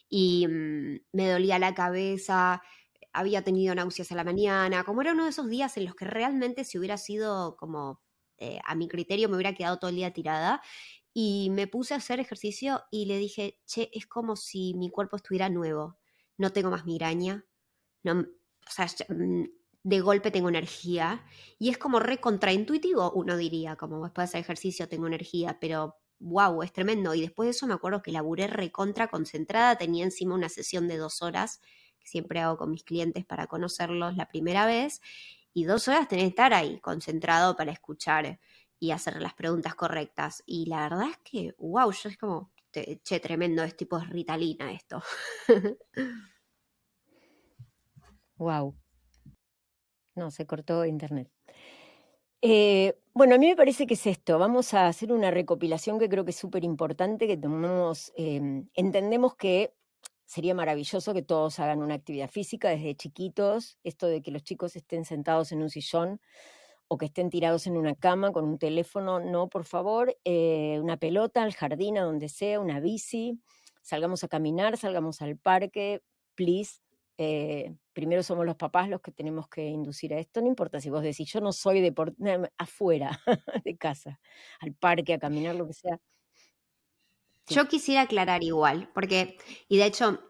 Y 0.09 0.47
mm, 0.49 0.97
me 1.13 1.31
dolía 1.31 1.59
la 1.59 1.75
cabeza, 1.75 2.63
había 3.13 3.43
tenido 3.43 3.75
náuseas 3.75 4.13
a 4.13 4.15
la 4.15 4.25
mañana, 4.25 4.85
como 4.85 5.01
era 5.03 5.13
uno 5.13 5.25
de 5.25 5.31
esos 5.31 5.49
días 5.49 5.77
en 5.77 5.85
los 5.87 5.95
que 5.95 6.05
realmente 6.05 6.65
si 6.65 6.79
hubiera 6.79 6.97
sido 6.99 7.57
como 7.57 8.03
eh, 8.39 8.59
a 8.65 8.75
mi 8.75 8.89
criterio 8.89 9.29
me 9.29 9.37
hubiera 9.37 9.55
quedado 9.55 9.79
todo 9.79 9.91
el 9.91 9.97
día 9.97 10.13
tirada. 10.13 10.63
Y 11.15 11.49
me 11.51 11.67
puse 11.67 11.95
a 11.95 11.99
hacer 11.99 12.21
ejercicio 12.21 12.83
y 12.91 13.07
le 13.07 13.17
dije, 13.19 13.59
che, 13.67 13.91
es 13.95 14.07
como 14.07 14.37
si 14.37 14.75
mi 14.75 14.91
cuerpo 14.91 15.17
estuviera 15.17 15.49
nuevo. 15.49 15.99
No 16.37 16.53
tengo 16.53 16.71
más 16.71 16.85
migraña. 16.85 17.47
No, 18.05 18.21
o 18.21 18.71
sea, 18.71 18.87
mm, 19.09 19.45
de 19.87 20.01
golpe 20.01 20.33
tengo 20.33 20.49
energía. 20.49 21.25
Y 21.61 21.71
es 21.71 21.79
como 21.79 22.01
re 22.01 22.19
contraintuitivo, 22.19 23.13
uno 23.13 23.37
diría, 23.37 23.77
como 23.77 24.03
después 24.03 24.25
de 24.25 24.31
hacer 24.31 24.41
ejercicio 24.41 24.89
tengo 24.89 25.07
energía, 25.07 25.59
pero 25.61 25.97
wow, 26.19 26.63
es 26.65 26.73
tremendo. 26.73 27.15
Y 27.15 27.21
después 27.21 27.47
de 27.47 27.51
eso 27.53 27.69
me 27.69 27.75
acuerdo 27.75 28.03
que 28.03 28.11
laburé 28.11 28.49
recontra 28.49 29.07
concentrada, 29.07 29.77
tenía 29.77 30.05
encima 30.05 30.35
una 30.35 30.49
sesión 30.49 30.89
de 30.89 30.97
dos 30.97 31.23
horas, 31.23 31.61
que 32.01 32.09
siempre 32.09 32.41
hago 32.41 32.57
con 32.59 32.73
mis 32.73 32.83
clientes 32.83 33.25
para 33.25 33.47
conocerlos 33.47 34.17
la 34.17 34.27
primera 34.27 34.67
vez, 34.67 35.01
y 35.55 35.65
dos 35.65 35.87
horas 35.87 36.09
tenés 36.09 36.25
que 36.25 36.29
estar 36.31 36.53
ahí 36.53 36.81
concentrado 36.81 37.55
para 37.57 37.71
escuchar 37.71 38.41
y 38.81 38.91
hacer 38.91 39.23
las 39.23 39.35
preguntas 39.35 39.77
correctas. 39.77 40.43
Y 40.47 40.67
la 40.67 40.89
verdad 40.89 41.11
es 41.11 41.19
que, 41.19 41.55
wow, 41.59 41.93
yo 41.93 42.09
es 42.09 42.19
como, 42.19 42.51
che, 42.73 43.21
tremendo, 43.21 43.63
es 43.63 43.77
tipo 43.77 44.01
ritalina 44.01 44.73
esto. 44.73 45.01
wow. 48.37 48.75
No, 50.17 50.31
se 50.31 50.47
cortó 50.47 50.85
internet. 50.87 51.31
Eh, 52.43 52.99
bueno, 53.15 53.35
a 53.35 53.39
mí 53.39 53.49
me 53.49 53.57
parece 53.57 53.87
que 53.87 53.95
es 53.95 54.07
esto. 54.07 54.39
Vamos 54.39 54.75
a 54.75 54.87
hacer 54.89 55.13
una 55.13 55.31
recopilación 55.31 55.99
que 55.99 56.09
creo 56.09 56.25
que 56.25 56.31
es 56.31 56.37
súper 56.37 56.65
importante, 56.65 57.27
que 57.27 57.37
tomemos, 57.37 58.13
em, 58.17 58.69
entendemos 58.75 59.35
que 59.37 59.75
sería 60.27 60.55
maravilloso 60.55 61.15
que 61.15 61.23
todos 61.23 61.59
hagan 61.61 61.83
una 61.83 61.95
actividad 61.95 62.31
física 62.31 62.71
desde 62.71 62.95
chiquitos, 62.97 63.79
esto 63.85 64.07
de 64.07 64.23
que 64.23 64.31
los 64.33 64.43
chicos 64.43 64.77
estén 64.77 65.05
sentados 65.05 65.53
en 65.53 65.63
un 65.63 65.71
sillón 65.71 66.21
o 66.89 66.99
que 66.99 67.07
estén 67.07 67.31
tirados 67.31 67.67
en 67.67 67.77
una 67.77 67.95
cama 67.95 68.33
con 68.33 68.45
un 68.45 68.59
teléfono, 68.59 69.21
no, 69.21 69.49
por 69.49 69.65
favor, 69.65 70.17
eh, 70.25 70.79
una 70.81 70.97
pelota 70.99 71.43
al 71.43 71.55
jardín, 71.55 71.99
a 71.99 72.05
donde 72.05 72.29
sea, 72.29 72.61
una 72.61 72.81
bici, 72.81 73.41
salgamos 73.83 74.25
a 74.25 74.29
caminar, 74.29 74.77
salgamos 74.77 75.23
al 75.23 75.37
parque, 75.37 76.03
please, 76.35 76.81
eh, 77.19 77.75
primero 77.93 78.23
somos 78.23 78.45
los 78.45 78.57
papás 78.57 78.89
los 78.89 79.01
que 79.01 79.11
tenemos 79.11 79.49
que 79.49 79.67
inducir 79.67 80.13
a 80.15 80.19
esto, 80.19 80.41
no 80.41 80.49
importa 80.49 80.81
si 80.81 80.91
vos 80.91 81.03
decís, 81.03 81.33
yo 81.33 81.41
no 81.41 81.53
soy 81.53 81.81
de 81.81 81.95
afuera 82.59 83.21
de 83.65 83.77
casa, 83.77 84.21
al 84.61 84.75
parque, 84.75 85.15
a 85.15 85.19
caminar, 85.19 85.55
lo 85.55 85.67
que 85.67 85.73
sea. 85.73 85.99
Yo 87.49 87.69
quisiera 87.69 88.03
aclarar 88.03 88.43
igual, 88.43 88.91
porque, 88.93 89.39
y 89.69 89.79
de 89.79 89.87
hecho, 89.87 90.21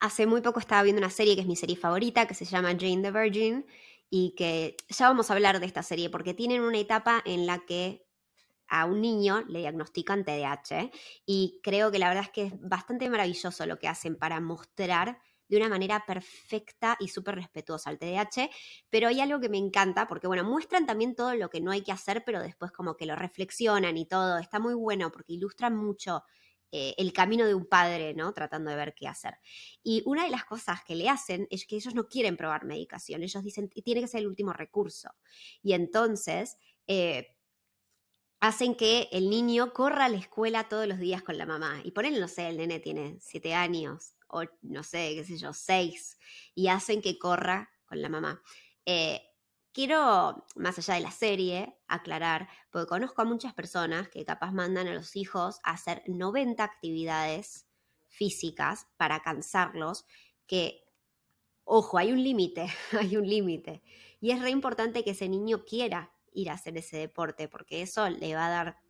hace 0.00 0.26
muy 0.26 0.40
poco 0.40 0.58
estaba 0.58 0.82
viendo 0.82 1.00
una 1.00 1.10
serie 1.10 1.34
que 1.34 1.42
es 1.42 1.46
mi 1.46 1.56
serie 1.56 1.76
favorita, 1.76 2.26
que 2.26 2.34
se 2.34 2.44
llama 2.44 2.76
Jane 2.78 3.00
the 3.02 3.10
Virgin, 3.10 3.64
y 4.10 4.34
que 4.36 4.76
ya 4.88 5.08
vamos 5.08 5.30
a 5.30 5.34
hablar 5.34 5.60
de 5.60 5.66
esta 5.66 5.82
serie, 5.82 6.10
porque 6.10 6.34
tienen 6.34 6.62
una 6.62 6.78
etapa 6.78 7.22
en 7.24 7.46
la 7.46 7.64
que 7.64 8.04
a 8.66 8.86
un 8.86 9.00
niño 9.00 9.44
le 9.48 9.60
diagnostican 9.60 10.24
TDAH, 10.24 10.90
y 11.24 11.60
creo 11.62 11.90
que 11.90 11.98
la 11.98 12.08
verdad 12.08 12.24
es 12.24 12.30
que 12.30 12.42
es 12.44 12.60
bastante 12.60 13.08
maravilloso 13.08 13.66
lo 13.66 13.78
que 13.78 13.88
hacen 13.88 14.16
para 14.16 14.40
mostrar 14.40 15.20
de 15.48 15.56
una 15.56 15.68
manera 15.68 16.04
perfecta 16.06 16.96
y 17.00 17.08
súper 17.08 17.36
respetuosa 17.36 17.90
al 17.90 17.98
TDAH, 17.98 18.50
pero 18.90 19.08
hay 19.08 19.20
algo 19.20 19.40
que 19.40 19.48
me 19.48 19.58
encanta, 19.58 20.06
porque 20.06 20.26
bueno, 20.26 20.44
muestran 20.44 20.86
también 20.86 21.14
todo 21.14 21.34
lo 21.34 21.50
que 21.50 21.60
no 21.60 21.70
hay 21.70 21.82
que 21.82 21.92
hacer, 21.92 22.22
pero 22.24 22.42
después 22.42 22.72
como 22.72 22.96
que 22.96 23.06
lo 23.06 23.16
reflexionan 23.16 23.96
y 23.96 24.06
todo, 24.06 24.38
está 24.38 24.58
muy 24.58 24.74
bueno 24.74 25.10
porque 25.10 25.34
ilustran 25.34 25.76
mucho 25.76 26.22
eh, 26.72 26.94
el 26.98 27.12
camino 27.12 27.46
de 27.46 27.54
un 27.54 27.66
padre, 27.66 28.14
¿no? 28.14 28.32
Tratando 28.32 28.70
de 28.70 28.76
ver 28.76 28.94
qué 28.94 29.06
hacer. 29.06 29.34
Y 29.82 30.02
una 30.06 30.24
de 30.24 30.30
las 30.30 30.44
cosas 30.44 30.82
que 30.84 30.96
le 30.96 31.08
hacen 31.08 31.46
es 31.50 31.66
que 31.66 31.76
ellos 31.76 31.94
no 31.94 32.08
quieren 32.08 32.36
probar 32.36 32.64
medicación, 32.64 33.22
ellos 33.22 33.44
dicen, 33.44 33.68
tiene 33.68 34.00
que 34.00 34.08
ser 34.08 34.20
el 34.20 34.26
último 34.26 34.52
recurso. 34.52 35.10
Y 35.62 35.72
entonces... 35.74 36.58
Eh, 36.86 37.28
hacen 38.40 38.74
que 38.74 39.08
el 39.10 39.30
niño 39.30 39.72
corra 39.72 40.04
a 40.04 40.08
la 40.10 40.18
escuela 40.18 40.68
todos 40.68 40.86
los 40.86 40.98
días 40.98 41.22
con 41.22 41.38
la 41.38 41.46
mamá. 41.46 41.80
Y 41.82 41.92
ponen, 41.92 42.20
no 42.20 42.28
sé, 42.28 42.46
el 42.46 42.58
nene 42.58 42.78
tiene 42.78 43.16
siete 43.18 43.54
años, 43.54 44.13
o 44.34 44.44
no 44.62 44.82
sé, 44.82 45.14
qué 45.14 45.24
sé 45.24 45.38
yo, 45.38 45.52
seis, 45.52 46.18
y 46.54 46.68
hacen 46.68 47.00
que 47.00 47.18
corra 47.18 47.70
con 47.86 48.02
la 48.02 48.08
mamá. 48.08 48.42
Eh, 48.84 49.22
quiero, 49.72 50.44
más 50.56 50.78
allá 50.78 50.94
de 50.94 51.00
la 51.00 51.10
serie, 51.10 51.76
aclarar, 51.86 52.48
porque 52.70 52.88
conozco 52.88 53.22
a 53.22 53.26
muchas 53.26 53.54
personas 53.54 54.08
que 54.08 54.24
capaz 54.24 54.52
mandan 54.52 54.88
a 54.88 54.94
los 54.94 55.14
hijos 55.16 55.60
a 55.62 55.72
hacer 55.72 56.02
90 56.06 56.62
actividades 56.64 57.66
físicas 58.08 58.86
para 58.96 59.20
cansarlos, 59.20 60.04
que, 60.46 60.84
ojo, 61.64 61.98
hay 61.98 62.12
un 62.12 62.22
límite, 62.22 62.66
hay 62.98 63.16
un 63.16 63.28
límite. 63.28 63.82
Y 64.20 64.32
es 64.32 64.40
re 64.40 64.50
importante 64.50 65.04
que 65.04 65.10
ese 65.10 65.28
niño 65.28 65.64
quiera 65.64 66.12
ir 66.32 66.50
a 66.50 66.54
hacer 66.54 66.76
ese 66.76 66.96
deporte, 66.96 67.48
porque 67.48 67.82
eso 67.82 68.08
le 68.10 68.34
va 68.34 68.46
a 68.46 68.50
dar 68.50 68.83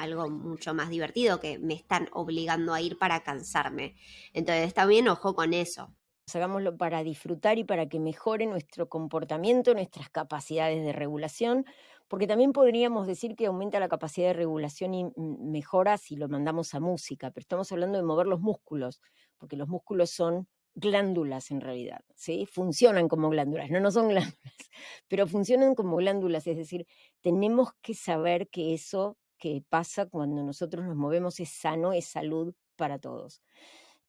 algo 0.00 0.28
mucho 0.30 0.74
más 0.74 0.88
divertido 0.88 1.40
que 1.40 1.58
me 1.58 1.74
están 1.74 2.08
obligando 2.12 2.74
a 2.74 2.80
ir 2.80 2.98
para 2.98 3.22
cansarme. 3.22 3.96
Entonces, 4.32 4.66
está 4.66 4.86
bien, 4.86 5.08
ojo 5.08 5.34
con 5.34 5.54
eso. 5.54 5.94
Hagámoslo 6.32 6.76
para 6.76 7.02
disfrutar 7.02 7.58
y 7.58 7.64
para 7.64 7.88
que 7.88 7.98
mejore 7.98 8.46
nuestro 8.46 8.88
comportamiento, 8.88 9.74
nuestras 9.74 10.10
capacidades 10.10 10.84
de 10.84 10.92
regulación, 10.92 11.64
porque 12.08 12.26
también 12.26 12.52
podríamos 12.52 13.06
decir 13.06 13.36
que 13.36 13.46
aumenta 13.46 13.80
la 13.80 13.88
capacidad 13.88 14.28
de 14.28 14.34
regulación 14.34 14.94
y 14.94 15.06
mejora 15.16 15.98
si 15.98 16.16
lo 16.16 16.28
mandamos 16.28 16.74
a 16.74 16.80
música, 16.80 17.30
pero 17.30 17.42
estamos 17.42 17.70
hablando 17.72 17.98
de 17.98 18.04
mover 18.04 18.26
los 18.26 18.40
músculos, 18.40 19.00
porque 19.38 19.56
los 19.56 19.68
músculos 19.68 20.10
son 20.10 20.48
glándulas 20.74 21.50
en 21.50 21.60
realidad, 21.60 22.00
¿sí? 22.14 22.46
Funcionan 22.46 23.08
como 23.08 23.28
glándulas, 23.30 23.70
no, 23.70 23.80
no 23.80 23.90
son 23.90 24.08
glándulas, 24.08 24.38
pero 25.08 25.26
funcionan 25.26 25.74
como 25.74 25.96
glándulas, 25.96 26.46
es 26.46 26.56
decir, 26.56 26.86
tenemos 27.20 27.70
que 27.82 27.94
saber 27.94 28.48
que 28.48 28.74
eso 28.74 29.18
que 29.40 29.64
pasa 29.68 30.06
cuando 30.06 30.44
nosotros 30.44 30.84
nos 30.86 30.96
movemos 30.96 31.40
es 31.40 31.48
sano, 31.50 31.92
es 31.92 32.04
salud 32.06 32.54
para 32.76 33.00
todos. 33.00 33.42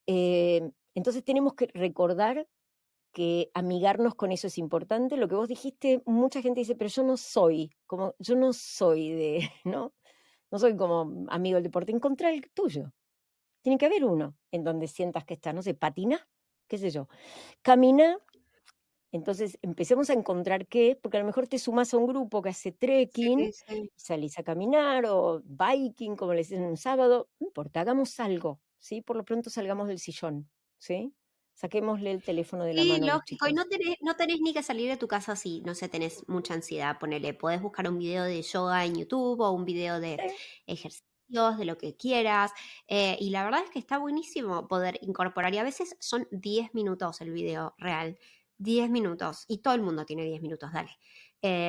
Eh, 0.06 0.70
entonces 0.94 1.24
tenemos 1.24 1.54
que 1.54 1.68
recordar 1.74 2.46
que 3.12 3.50
amigarnos 3.54 4.14
con 4.14 4.32
eso 4.32 4.46
es 4.46 4.58
importante. 4.58 5.16
Lo 5.16 5.28
que 5.28 5.34
vos 5.34 5.48
dijiste, 5.48 6.02
mucha 6.06 6.42
gente 6.42 6.60
dice, 6.60 6.76
pero 6.76 6.88
yo 6.88 7.02
no 7.02 7.16
soy, 7.16 7.72
como 7.86 8.14
yo 8.18 8.36
no 8.36 8.52
soy 8.52 9.10
de, 9.10 9.50
¿no? 9.64 9.92
No 10.50 10.58
soy 10.58 10.76
como 10.76 11.26
amigo 11.28 11.56
del 11.56 11.64
deporte. 11.64 11.92
Encontrar 11.92 12.34
el 12.34 12.50
tuyo. 12.52 12.92
Tiene 13.62 13.78
que 13.78 13.86
haber 13.86 14.04
uno 14.04 14.36
en 14.50 14.64
donde 14.64 14.86
sientas 14.86 15.24
que 15.24 15.34
está, 15.34 15.52
no 15.52 15.62
sé, 15.62 15.74
patina, 15.74 16.28
qué 16.68 16.78
sé 16.78 16.90
yo. 16.90 17.08
Camina. 17.62 18.18
Entonces 19.12 19.58
empecemos 19.60 20.08
a 20.08 20.14
encontrar 20.14 20.66
qué, 20.66 20.98
porque 21.00 21.18
a 21.18 21.20
lo 21.20 21.26
mejor 21.26 21.46
te 21.46 21.58
sumas 21.58 21.92
a 21.92 21.98
un 21.98 22.06
grupo 22.06 22.40
que 22.40 22.48
hace 22.48 22.72
trekking, 22.72 23.52
salís 23.94 24.38
a 24.38 24.42
caminar 24.42 25.04
o 25.06 25.42
biking, 25.44 26.16
como 26.16 26.32
le 26.32 26.38
dicen 26.38 26.62
un 26.62 26.78
sábado, 26.78 27.28
no 27.38 27.46
importa, 27.48 27.82
hagamos 27.82 28.18
algo, 28.20 28.60
¿sí? 28.78 29.02
Por 29.02 29.16
lo 29.16 29.24
pronto 29.24 29.50
salgamos 29.50 29.88
del 29.88 29.98
sillón, 29.98 30.50
¿sí? 30.78 31.14
Saquémosle 31.54 32.10
el 32.10 32.22
teléfono 32.22 32.64
de 32.64 32.72
la 32.72 32.84
mano. 32.84 33.06
lógico, 33.06 33.46
y 33.46 33.52
no 33.52 33.66
tenés, 33.66 33.96
no 34.00 34.16
tenés 34.16 34.40
ni 34.40 34.54
que 34.54 34.62
salir 34.62 34.88
de 34.88 34.96
tu 34.96 35.06
casa 35.06 35.36
si 35.36 35.60
no 35.60 35.74
sé, 35.74 35.90
tenés 35.90 36.26
mucha 36.26 36.54
ansiedad, 36.54 36.98
ponele, 36.98 37.34
podés 37.34 37.60
buscar 37.60 37.86
un 37.90 37.98
video 37.98 38.24
de 38.24 38.40
yoga 38.40 38.86
en 38.86 38.96
YouTube 38.96 39.40
o 39.40 39.50
un 39.50 39.66
video 39.66 40.00
de 40.00 40.16
ejercicio 40.66 41.04
de 41.58 41.64
lo 41.64 41.78
que 41.78 41.96
quieras. 41.96 42.52
Eh, 42.88 43.16
y 43.20 43.30
la 43.30 43.44
verdad 43.44 43.62
es 43.64 43.70
que 43.70 43.78
está 43.78 43.98
buenísimo 43.98 44.68
poder 44.68 44.98
incorporar. 45.02 45.54
Y 45.54 45.58
a 45.58 45.62
veces 45.62 45.96
son 45.98 46.28
10 46.30 46.74
minutos 46.74 47.20
el 47.20 47.32
video 47.32 47.74
real. 47.78 48.18
10 48.58 48.90
minutos. 48.90 49.44
Y 49.48 49.58
todo 49.58 49.74
el 49.74 49.82
mundo 49.82 50.04
tiene 50.06 50.24
10 50.24 50.40
minutos, 50.42 50.72
dale. 50.72 50.90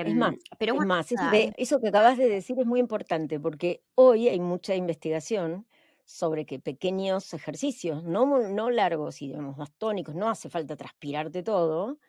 es 0.04 0.16
más, 0.16 0.36
em, 0.36 0.40
pero 0.58 0.76
más 0.76 1.08
eso, 1.58 1.80
que 1.82 1.88
acabas 1.88 2.18
de 2.18 2.30
decir 2.30 2.60
es 2.60 2.66
muy 2.66 2.80
importante 2.80 3.40
porque 3.40 3.84
hoy 3.96 4.28
hay 4.30 4.40
mucha 4.40 4.76
investigación 4.76 5.68
sobre 6.06 6.46
que 6.46 6.60
pequeños 6.60 7.34
ejercicios, 7.34 8.04
no, 8.04 8.26
no 8.50 8.70
largos 8.70 9.22
y 9.22 9.28
digamos 9.30 9.58
más 9.58 9.72
tónicos, 9.78 10.16
no 10.16 10.30
hace 10.30 10.50
falta 10.50 10.76
transpirarte 10.76 11.44
todo, 11.44 12.00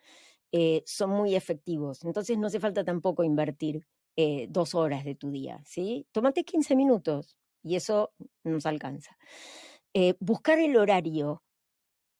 eh, 0.51 0.83
son 0.85 1.11
muy 1.11 1.35
efectivos. 1.35 2.03
Entonces 2.05 2.37
no 2.37 2.47
hace 2.47 2.59
falta 2.59 2.83
tampoco 2.83 3.23
invertir 3.23 3.87
eh, 4.17 4.47
dos 4.49 4.75
horas 4.75 5.05
de 5.05 5.15
tu 5.15 5.31
día, 5.31 5.61
¿sí? 5.65 6.07
Tómate 6.11 6.43
15 6.45 6.75
minutos, 6.75 7.37
y 7.63 7.75
eso 7.75 8.13
nos 8.43 8.65
alcanza. 8.65 9.17
Eh, 9.93 10.15
buscar 10.19 10.59
el 10.59 10.77
horario, 10.77 11.43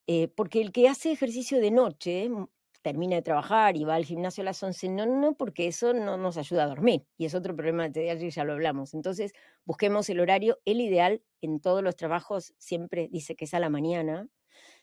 eh, 0.07 0.27
porque 0.27 0.61
el 0.61 0.71
que 0.71 0.87
hace 0.87 1.11
ejercicio 1.11 1.59
de 1.59 1.71
noche 1.71 2.29
mm, 2.29 2.47
termina 2.81 3.15
de 3.15 3.23
trabajar 3.23 3.77
y 3.77 3.83
va 3.83 3.95
al 3.95 4.05
gimnasio 4.05 4.41
a 4.43 4.45
las 4.45 4.61
11, 4.61 4.89
no, 4.89 5.05
no, 5.07 5.35
porque 5.35 5.67
eso 5.67 5.93
no 5.93 6.17
nos 6.17 6.37
ayuda 6.37 6.63
a 6.63 6.67
dormir 6.67 7.07
y 7.17 7.25
es 7.25 7.33
otro 7.33 7.55
problema 7.55 7.89
de 7.89 7.89
TDAH, 7.89 8.29
ya 8.29 8.43
lo 8.43 8.53
hablamos. 8.53 8.93
Entonces, 8.93 9.33
busquemos 9.63 10.07
el 10.09 10.19
horario, 10.19 10.59
el 10.65 10.81
ideal 10.81 11.23
en 11.41 11.59
todos 11.59 11.81
los 11.81 11.95
trabajos 11.95 12.53
siempre 12.59 13.07
dice 13.11 13.35
que 13.35 13.45
es 13.45 13.53
a 13.55 13.59
la 13.59 13.69
mañana 13.69 14.27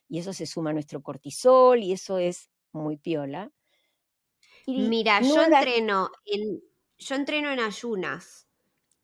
y 0.08 0.18
eso 0.18 0.32
se 0.32 0.46
suma 0.46 0.70
a 0.70 0.72
nuestro 0.72 1.02
cortisol 1.02 1.82
y 1.82 1.92
eso 1.92 2.18
es 2.18 2.50
muy 2.72 2.96
piola. 2.96 3.52
Mira, 4.66 5.20
yo 5.20 5.42
entreno 5.42 6.10
en, 6.24 6.60
yo 6.98 7.14
entreno 7.14 7.50
en 7.50 7.60
ayunas 7.60 8.48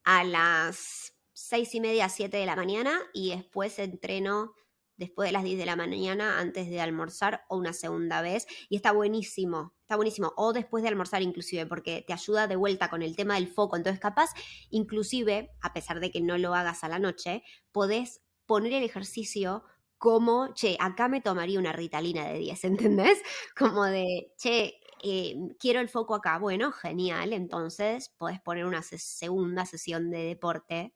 a 0.05 0.25
las 0.25 1.15
seis 1.33 1.75
y 1.75 1.81
media 1.81 2.07
a 2.07 2.09
7 2.09 2.37
de 2.37 2.47
la 2.47 2.57
mañana 2.57 2.99
y 3.13 3.31
después 3.31 3.79
entreno 3.79 4.55
después 4.99 5.29
de 5.29 5.33
las 5.33 5.45
10 5.45 5.59
de 5.59 5.65
la 5.67 5.77
mañana 5.77 6.39
antes 6.39 6.69
de 6.69 6.81
almorzar 6.81 7.45
o 7.49 7.57
una 7.57 7.73
segunda 7.73 8.21
vez 8.21 8.47
y 8.69 8.77
está 8.77 8.93
buenísimo, 8.93 9.75
está 9.81 9.97
buenísimo 9.97 10.35
o 10.37 10.53
después 10.53 10.83
de 10.83 10.91
almorzar 10.91 11.23
inclusive 11.23 11.65
porque 11.65 12.05
te 12.07 12.13
ayuda 12.13 12.47
de 12.47 12.57
vuelta 12.57 12.91
con 12.91 13.03
el 13.03 13.17
tema 13.17 13.37
del 13.37 13.49
foco, 13.49 13.77
entonces 13.77 14.01
capaz 14.01 14.31
inclusive 14.69 15.51
a 15.63 15.73
pesar 15.73 16.01
de 16.01 16.11
que 16.11 16.21
no 16.21 16.37
lo 16.37 16.55
hagas 16.55 16.85
a 16.85 16.89
la 16.89 16.99
noche, 16.99 17.43
podés 17.73 18.21
poner 18.45 18.75
el 18.75 18.85
ejercicio 18.85 19.65
como, 19.97 20.55
che, 20.55 20.77
acá 20.79 21.09
me 21.09 21.21
tomaría 21.21 21.59
una 21.59 21.73
ritalina 21.73 22.27
de 22.29 22.39
10, 22.39 22.65
¿entendés? 22.65 23.23
Como 23.57 23.85
de, 23.85 24.33
che, 24.37 24.81
eh, 25.03 25.37
quiero 25.59 25.81
el 25.81 25.89
foco 25.89 26.15
acá. 26.15 26.39
Bueno, 26.39 26.73
genial. 26.73 27.33
Entonces 27.33 28.11
podés 28.17 28.41
poner 28.41 28.65
una 28.65 28.83
segunda 28.83 29.67
sesión 29.67 30.11
de 30.11 30.25
deporte 30.25 30.95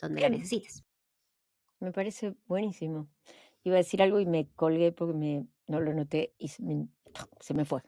donde 0.00 0.20
la 0.20 0.28
necesites. 0.28 0.84
Me 1.84 1.92
parece 1.92 2.34
buenísimo. 2.46 3.08
Iba 3.62 3.74
a 3.74 3.78
decir 3.78 4.00
algo 4.00 4.18
y 4.18 4.24
me 4.24 4.48
colgué 4.56 4.90
porque 4.90 5.12
me, 5.12 5.46
no 5.66 5.80
lo 5.80 5.92
noté 5.92 6.32
y 6.38 6.48
se 6.48 6.62
me, 6.62 6.88
fue. 7.66 7.82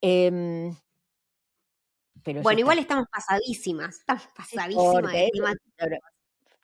Em, 0.00 0.72
pero 2.22 2.42
bueno, 2.42 2.60
igual 2.60 2.78
estamos 2.78 3.06
pasadísimas, 3.10 3.98
estamos 3.98 4.28
pasadísimas. 4.36 5.58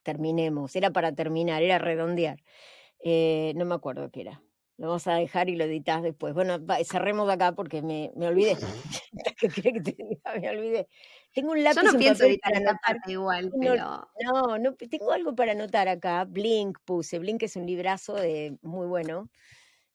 terminemos, 0.04 0.76
era 0.76 0.90
para 0.90 1.12
terminar, 1.12 1.60
era 1.64 1.78
redondear. 1.78 2.38
Eh, 3.02 3.52
no 3.56 3.64
me 3.64 3.74
acuerdo 3.74 4.08
qué 4.12 4.20
era. 4.20 4.40
Lo 4.76 4.86
vamos 4.86 5.08
a 5.08 5.14
dejar 5.14 5.48
y 5.48 5.56
lo 5.56 5.64
editas 5.64 6.04
después. 6.04 6.34
Bueno, 6.34 6.58
cerremos 6.84 7.28
acá 7.28 7.52
porque 7.52 7.82
me, 7.82 8.12
me 8.14 8.28
olvidé. 8.28 8.56
¿Qué 9.40 9.48
que 9.48 9.80
te 9.80 9.96
diga? 9.98 10.34
Me 10.40 10.50
olvidé. 10.50 10.88
Tengo 11.32 11.52
un 11.52 11.62
lápiz. 11.62 11.76
Yo 11.82 11.92
no 11.92 11.98
pienso 11.98 12.24
editar 12.24 12.52
esta 12.52 12.74
parte 12.78 13.12
igual, 13.12 13.52
pero. 13.60 14.08
No, 14.24 14.58
no, 14.58 14.74
tengo 14.74 15.12
algo 15.12 15.34
para 15.34 15.52
anotar 15.52 15.88
acá. 15.88 16.24
Blink 16.24 16.78
puse. 16.84 17.18
Blink 17.18 17.42
es 17.42 17.56
un 17.56 17.66
librazo 17.66 18.14
de, 18.14 18.56
muy 18.62 18.86
bueno. 18.86 19.30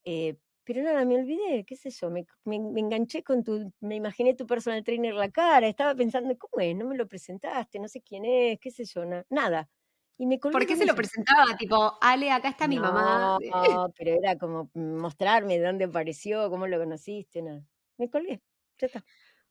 Eh, 0.03 0.37
pero 0.65 0.81
nada, 0.81 1.05
me 1.05 1.15
olvidé, 1.15 1.63
qué 1.63 1.75
sé 1.75 1.91
yo, 1.91 2.09
me, 2.09 2.25
me, 2.43 2.55
enganché 2.55 3.23
con 3.23 3.43
tu, 3.43 3.71
me 3.81 3.95
imaginé 3.95 4.33
tu 4.33 4.47
personal 4.47 4.83
trainer 4.83 5.13
la 5.13 5.29
cara, 5.29 5.67
estaba 5.67 5.93
pensando, 5.93 6.35
¿cómo 6.39 6.59
es? 6.59 6.75
No 6.75 6.85
me 6.85 6.97
lo 6.97 7.07
presentaste, 7.07 7.77
no 7.77 7.87
sé 7.87 8.01
quién 8.01 8.25
es, 8.25 8.59
qué 8.59 8.71
sé 8.71 8.83
yo, 8.83 9.03
nada. 9.29 9.69
Y 10.17 10.25
me 10.25 10.39
¿Por 10.39 10.65
qué 10.65 10.75
se 10.75 10.85
lo 10.85 10.95
presentaba? 10.95 11.55
Tipo, 11.57 11.97
Ale, 12.01 12.31
acá 12.31 12.49
está 12.49 12.67
mi 12.67 12.79
mamá. 12.79 13.37
No, 13.39 13.39
pero 13.97 14.11
era 14.11 14.37
como 14.37 14.71
mostrarme 14.73 15.59
de 15.59 15.65
dónde 15.65 15.85
apareció, 15.85 16.49
cómo 16.49 16.65
lo 16.67 16.79
conociste, 16.79 17.43
nada. 17.43 17.63
Me 17.97 18.09
colgué, 18.09 18.41
ya 18.79 18.87
está. 18.87 19.05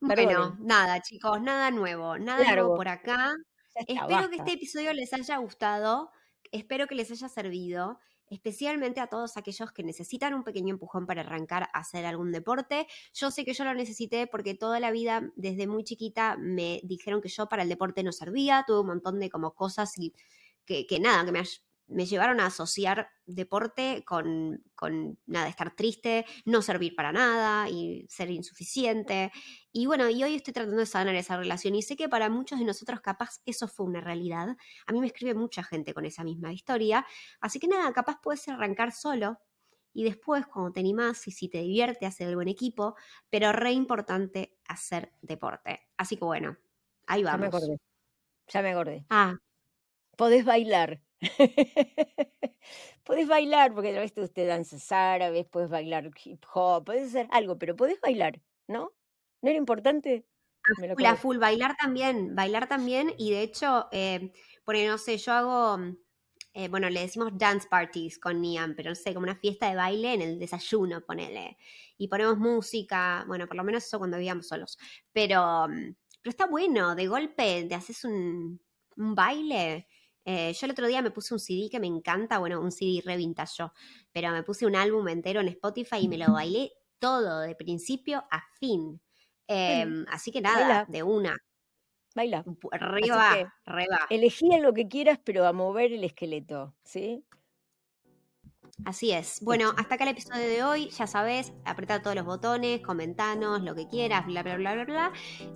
Bueno, 0.06 0.56
nada, 0.60 1.00
chicos, 1.00 1.40
nada 1.40 1.70
nuevo, 1.70 2.18
nada 2.18 2.44
nuevo 2.54 2.76
por 2.76 2.88
acá. 2.88 3.34
Espero 3.74 4.28
que 4.28 4.36
este 4.36 4.52
episodio 4.52 4.92
les 4.92 5.12
haya 5.12 5.38
gustado, 5.38 6.10
espero 6.52 6.86
que 6.86 6.94
les 6.94 7.10
haya 7.10 7.28
servido, 7.28 7.98
especialmente 8.28 9.00
a 9.00 9.08
todos 9.08 9.36
aquellos 9.36 9.72
que 9.72 9.82
necesitan 9.82 10.34
un 10.34 10.44
pequeño 10.44 10.74
empujón 10.74 11.06
para 11.06 11.22
arrancar 11.22 11.64
a 11.72 11.80
hacer 11.80 12.04
algún 12.04 12.32
deporte. 12.32 12.86
Yo 13.14 13.30
sé 13.30 13.44
que 13.44 13.54
yo 13.54 13.64
lo 13.64 13.74
necesité 13.74 14.26
porque 14.26 14.54
toda 14.54 14.78
la 14.78 14.90
vida, 14.90 15.32
desde 15.36 15.66
muy 15.66 15.84
chiquita, 15.84 16.36
me 16.38 16.80
dijeron 16.84 17.20
que 17.20 17.28
yo 17.28 17.48
para 17.48 17.62
el 17.62 17.68
deporte 17.68 18.02
no 18.02 18.12
servía, 18.12 18.64
tuve 18.66 18.80
un 18.80 18.88
montón 18.88 19.18
de 19.18 19.30
como 19.30 19.54
cosas 19.54 19.98
y 19.98 20.14
que, 20.64 20.86
que 20.86 21.00
nada, 21.00 21.24
que 21.24 21.32
me, 21.32 21.42
me 21.86 22.06
llevaron 22.06 22.40
a 22.40 22.46
asociar 22.46 23.08
deporte 23.26 24.04
con, 24.06 24.62
con, 24.74 25.18
nada, 25.26 25.48
estar 25.48 25.74
triste, 25.76 26.24
no 26.44 26.62
servir 26.62 26.94
para 26.94 27.12
nada 27.12 27.68
y 27.68 28.06
ser 28.08 28.30
insuficiente. 28.30 29.32
Y 29.72 29.86
bueno, 29.86 30.08
y 30.08 30.22
hoy 30.22 30.34
estoy 30.34 30.54
tratando 30.54 30.78
de 30.78 30.86
sanar 30.86 31.14
esa 31.14 31.36
relación 31.36 31.74
y 31.74 31.82
sé 31.82 31.96
que 31.96 32.08
para 32.08 32.28
muchos 32.28 32.58
de 32.58 32.64
nosotros 32.64 33.00
capaz 33.00 33.40
eso 33.44 33.68
fue 33.68 33.86
una 33.86 34.00
realidad. 34.00 34.56
A 34.86 34.92
mí 34.92 35.00
me 35.00 35.06
escribe 35.06 35.34
mucha 35.34 35.62
gente 35.62 35.94
con 35.94 36.04
esa 36.04 36.24
misma 36.24 36.52
historia. 36.52 37.06
Así 37.40 37.58
que 37.58 37.68
nada, 37.68 37.92
capaz 37.92 38.20
puedes 38.22 38.48
arrancar 38.48 38.92
solo 38.92 39.38
y 39.92 40.04
después 40.04 40.46
cuando 40.46 40.72
te 40.72 40.80
animás 40.80 41.26
y 41.28 41.30
si 41.30 41.48
te 41.48 41.58
divierte 41.58 42.04
hacer 42.04 42.28
el 42.28 42.34
buen 42.34 42.48
equipo, 42.48 42.96
pero 43.30 43.52
re 43.52 43.72
importante 43.72 44.58
hacer 44.66 45.12
deporte. 45.22 45.86
Así 45.96 46.16
que 46.16 46.24
bueno, 46.24 46.58
ahí 47.06 47.22
vamos. 47.22 47.40
Ya 47.40 47.40
me 47.40 47.46
acordé. 47.46 47.80
Ya 48.48 48.62
me 48.62 48.70
acordé. 48.70 49.06
Ah. 49.08 49.36
Podés 50.16 50.44
bailar. 50.44 51.00
podés 53.04 53.28
bailar, 53.28 53.74
porque 53.74 53.96
a 53.96 54.00
veces 54.00 54.24
usted 54.24 54.48
danza 54.48 55.14
árabes, 55.14 55.46
puedes 55.46 55.70
bailar 55.70 56.10
hip 56.24 56.44
hop, 56.52 56.84
puedes 56.84 57.08
hacer 57.08 57.28
algo, 57.30 57.58
pero 57.58 57.76
podés 57.76 58.00
bailar, 58.00 58.40
¿no? 58.68 58.92
¿No 59.42 59.50
era 59.50 59.58
importante? 59.58 60.26
La 60.96 61.16
full, 61.16 61.38
bailar 61.38 61.76
también, 61.76 62.34
bailar 62.34 62.68
también, 62.68 63.12
y 63.18 63.30
de 63.30 63.42
hecho, 63.42 63.88
eh, 63.92 64.32
porque 64.64 64.86
no 64.88 64.96
sé, 64.96 65.18
yo 65.18 65.32
hago, 65.32 65.78
eh, 66.54 66.68
bueno, 66.68 66.88
le 66.88 67.00
decimos 67.00 67.32
dance 67.34 67.68
parties 67.68 68.18
con 68.18 68.40
Niam, 68.40 68.74
pero 68.74 68.90
no 68.90 68.94
sé, 68.94 69.12
como 69.12 69.24
una 69.24 69.36
fiesta 69.36 69.68
de 69.68 69.76
baile 69.76 70.14
en 70.14 70.22
el 70.22 70.38
desayuno, 70.38 71.02
ponele. 71.02 71.58
Y 71.98 72.08
ponemos 72.08 72.38
música, 72.38 73.24
bueno, 73.26 73.46
por 73.46 73.56
lo 73.56 73.64
menos 73.64 73.84
eso 73.84 73.98
cuando 73.98 74.16
vivíamos 74.16 74.48
solos. 74.48 74.78
Pero, 75.12 75.68
mm, 75.68 75.94
pero 76.22 76.30
está 76.30 76.46
bueno, 76.46 76.94
de 76.94 77.06
golpe 77.08 77.66
te 77.68 77.74
haces 77.74 78.04
un, 78.04 78.60
un 78.96 79.14
baile. 79.14 79.86
Eh, 80.24 80.52
yo 80.52 80.66
el 80.66 80.72
otro 80.72 80.86
día 80.86 81.02
me 81.02 81.10
puse 81.10 81.34
un 81.34 81.40
CD 81.40 81.68
que 81.70 81.80
me 81.80 81.86
encanta, 81.86 82.38
bueno, 82.38 82.60
un 82.60 82.72
CD 82.72 83.02
re 83.04 83.16
vintage 83.16 83.56
yo, 83.58 83.72
pero 84.12 84.30
me 84.30 84.42
puse 84.42 84.66
un 84.66 84.74
álbum 84.74 85.06
entero 85.08 85.40
en 85.40 85.48
Spotify 85.48 85.98
y 86.00 86.08
me 86.08 86.18
lo 86.18 86.26
bailé 86.32 86.72
todo, 86.98 87.40
de 87.40 87.54
principio 87.54 88.24
a 88.30 88.42
fin. 88.58 89.00
Em, 89.46 90.06
así 90.08 90.32
que 90.32 90.40
nada, 90.40 90.86
de 90.88 91.02
una. 91.02 91.36
Baila. 92.14 92.44
Arriba, 92.70 93.52
arriba. 93.64 93.98
Elegí 94.08 94.48
lo 94.60 94.72
que 94.72 94.88
quieras, 94.88 95.18
pero 95.22 95.46
a 95.46 95.52
mover 95.52 95.92
el 95.92 96.04
esqueleto, 96.04 96.74
¿sí? 96.84 97.24
Así 98.84 99.12
es. 99.12 99.40
Bueno, 99.42 99.72
hasta 99.76 99.94
acá 99.94 100.04
el 100.04 100.10
episodio 100.10 100.46
de 100.46 100.64
hoy. 100.64 100.90
Ya 100.90 101.06
sabes, 101.06 101.52
apretar 101.64 102.02
todos 102.02 102.16
los 102.16 102.24
botones, 102.24 102.80
comentanos, 102.80 103.62
lo 103.62 103.74
que 103.74 103.86
quieras, 103.88 104.26
bla, 104.26 104.42
bla, 104.42 104.56
bla, 104.56 104.74
bla, 104.74 104.84
bla. 104.84 105.12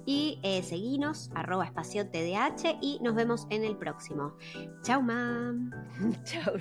Y 0.06 0.38
eh, 0.42 0.62
seguinos, 0.62 1.30
arroba 1.34 1.64
espacio 1.64 2.08
TDH 2.08 2.78
y 2.80 3.00
nos 3.02 3.14
vemos 3.14 3.46
en 3.50 3.64
el 3.64 3.76
próximo. 3.76 4.36
Chau, 4.82 5.02
mam. 5.02 5.70
Chau, 6.24 6.54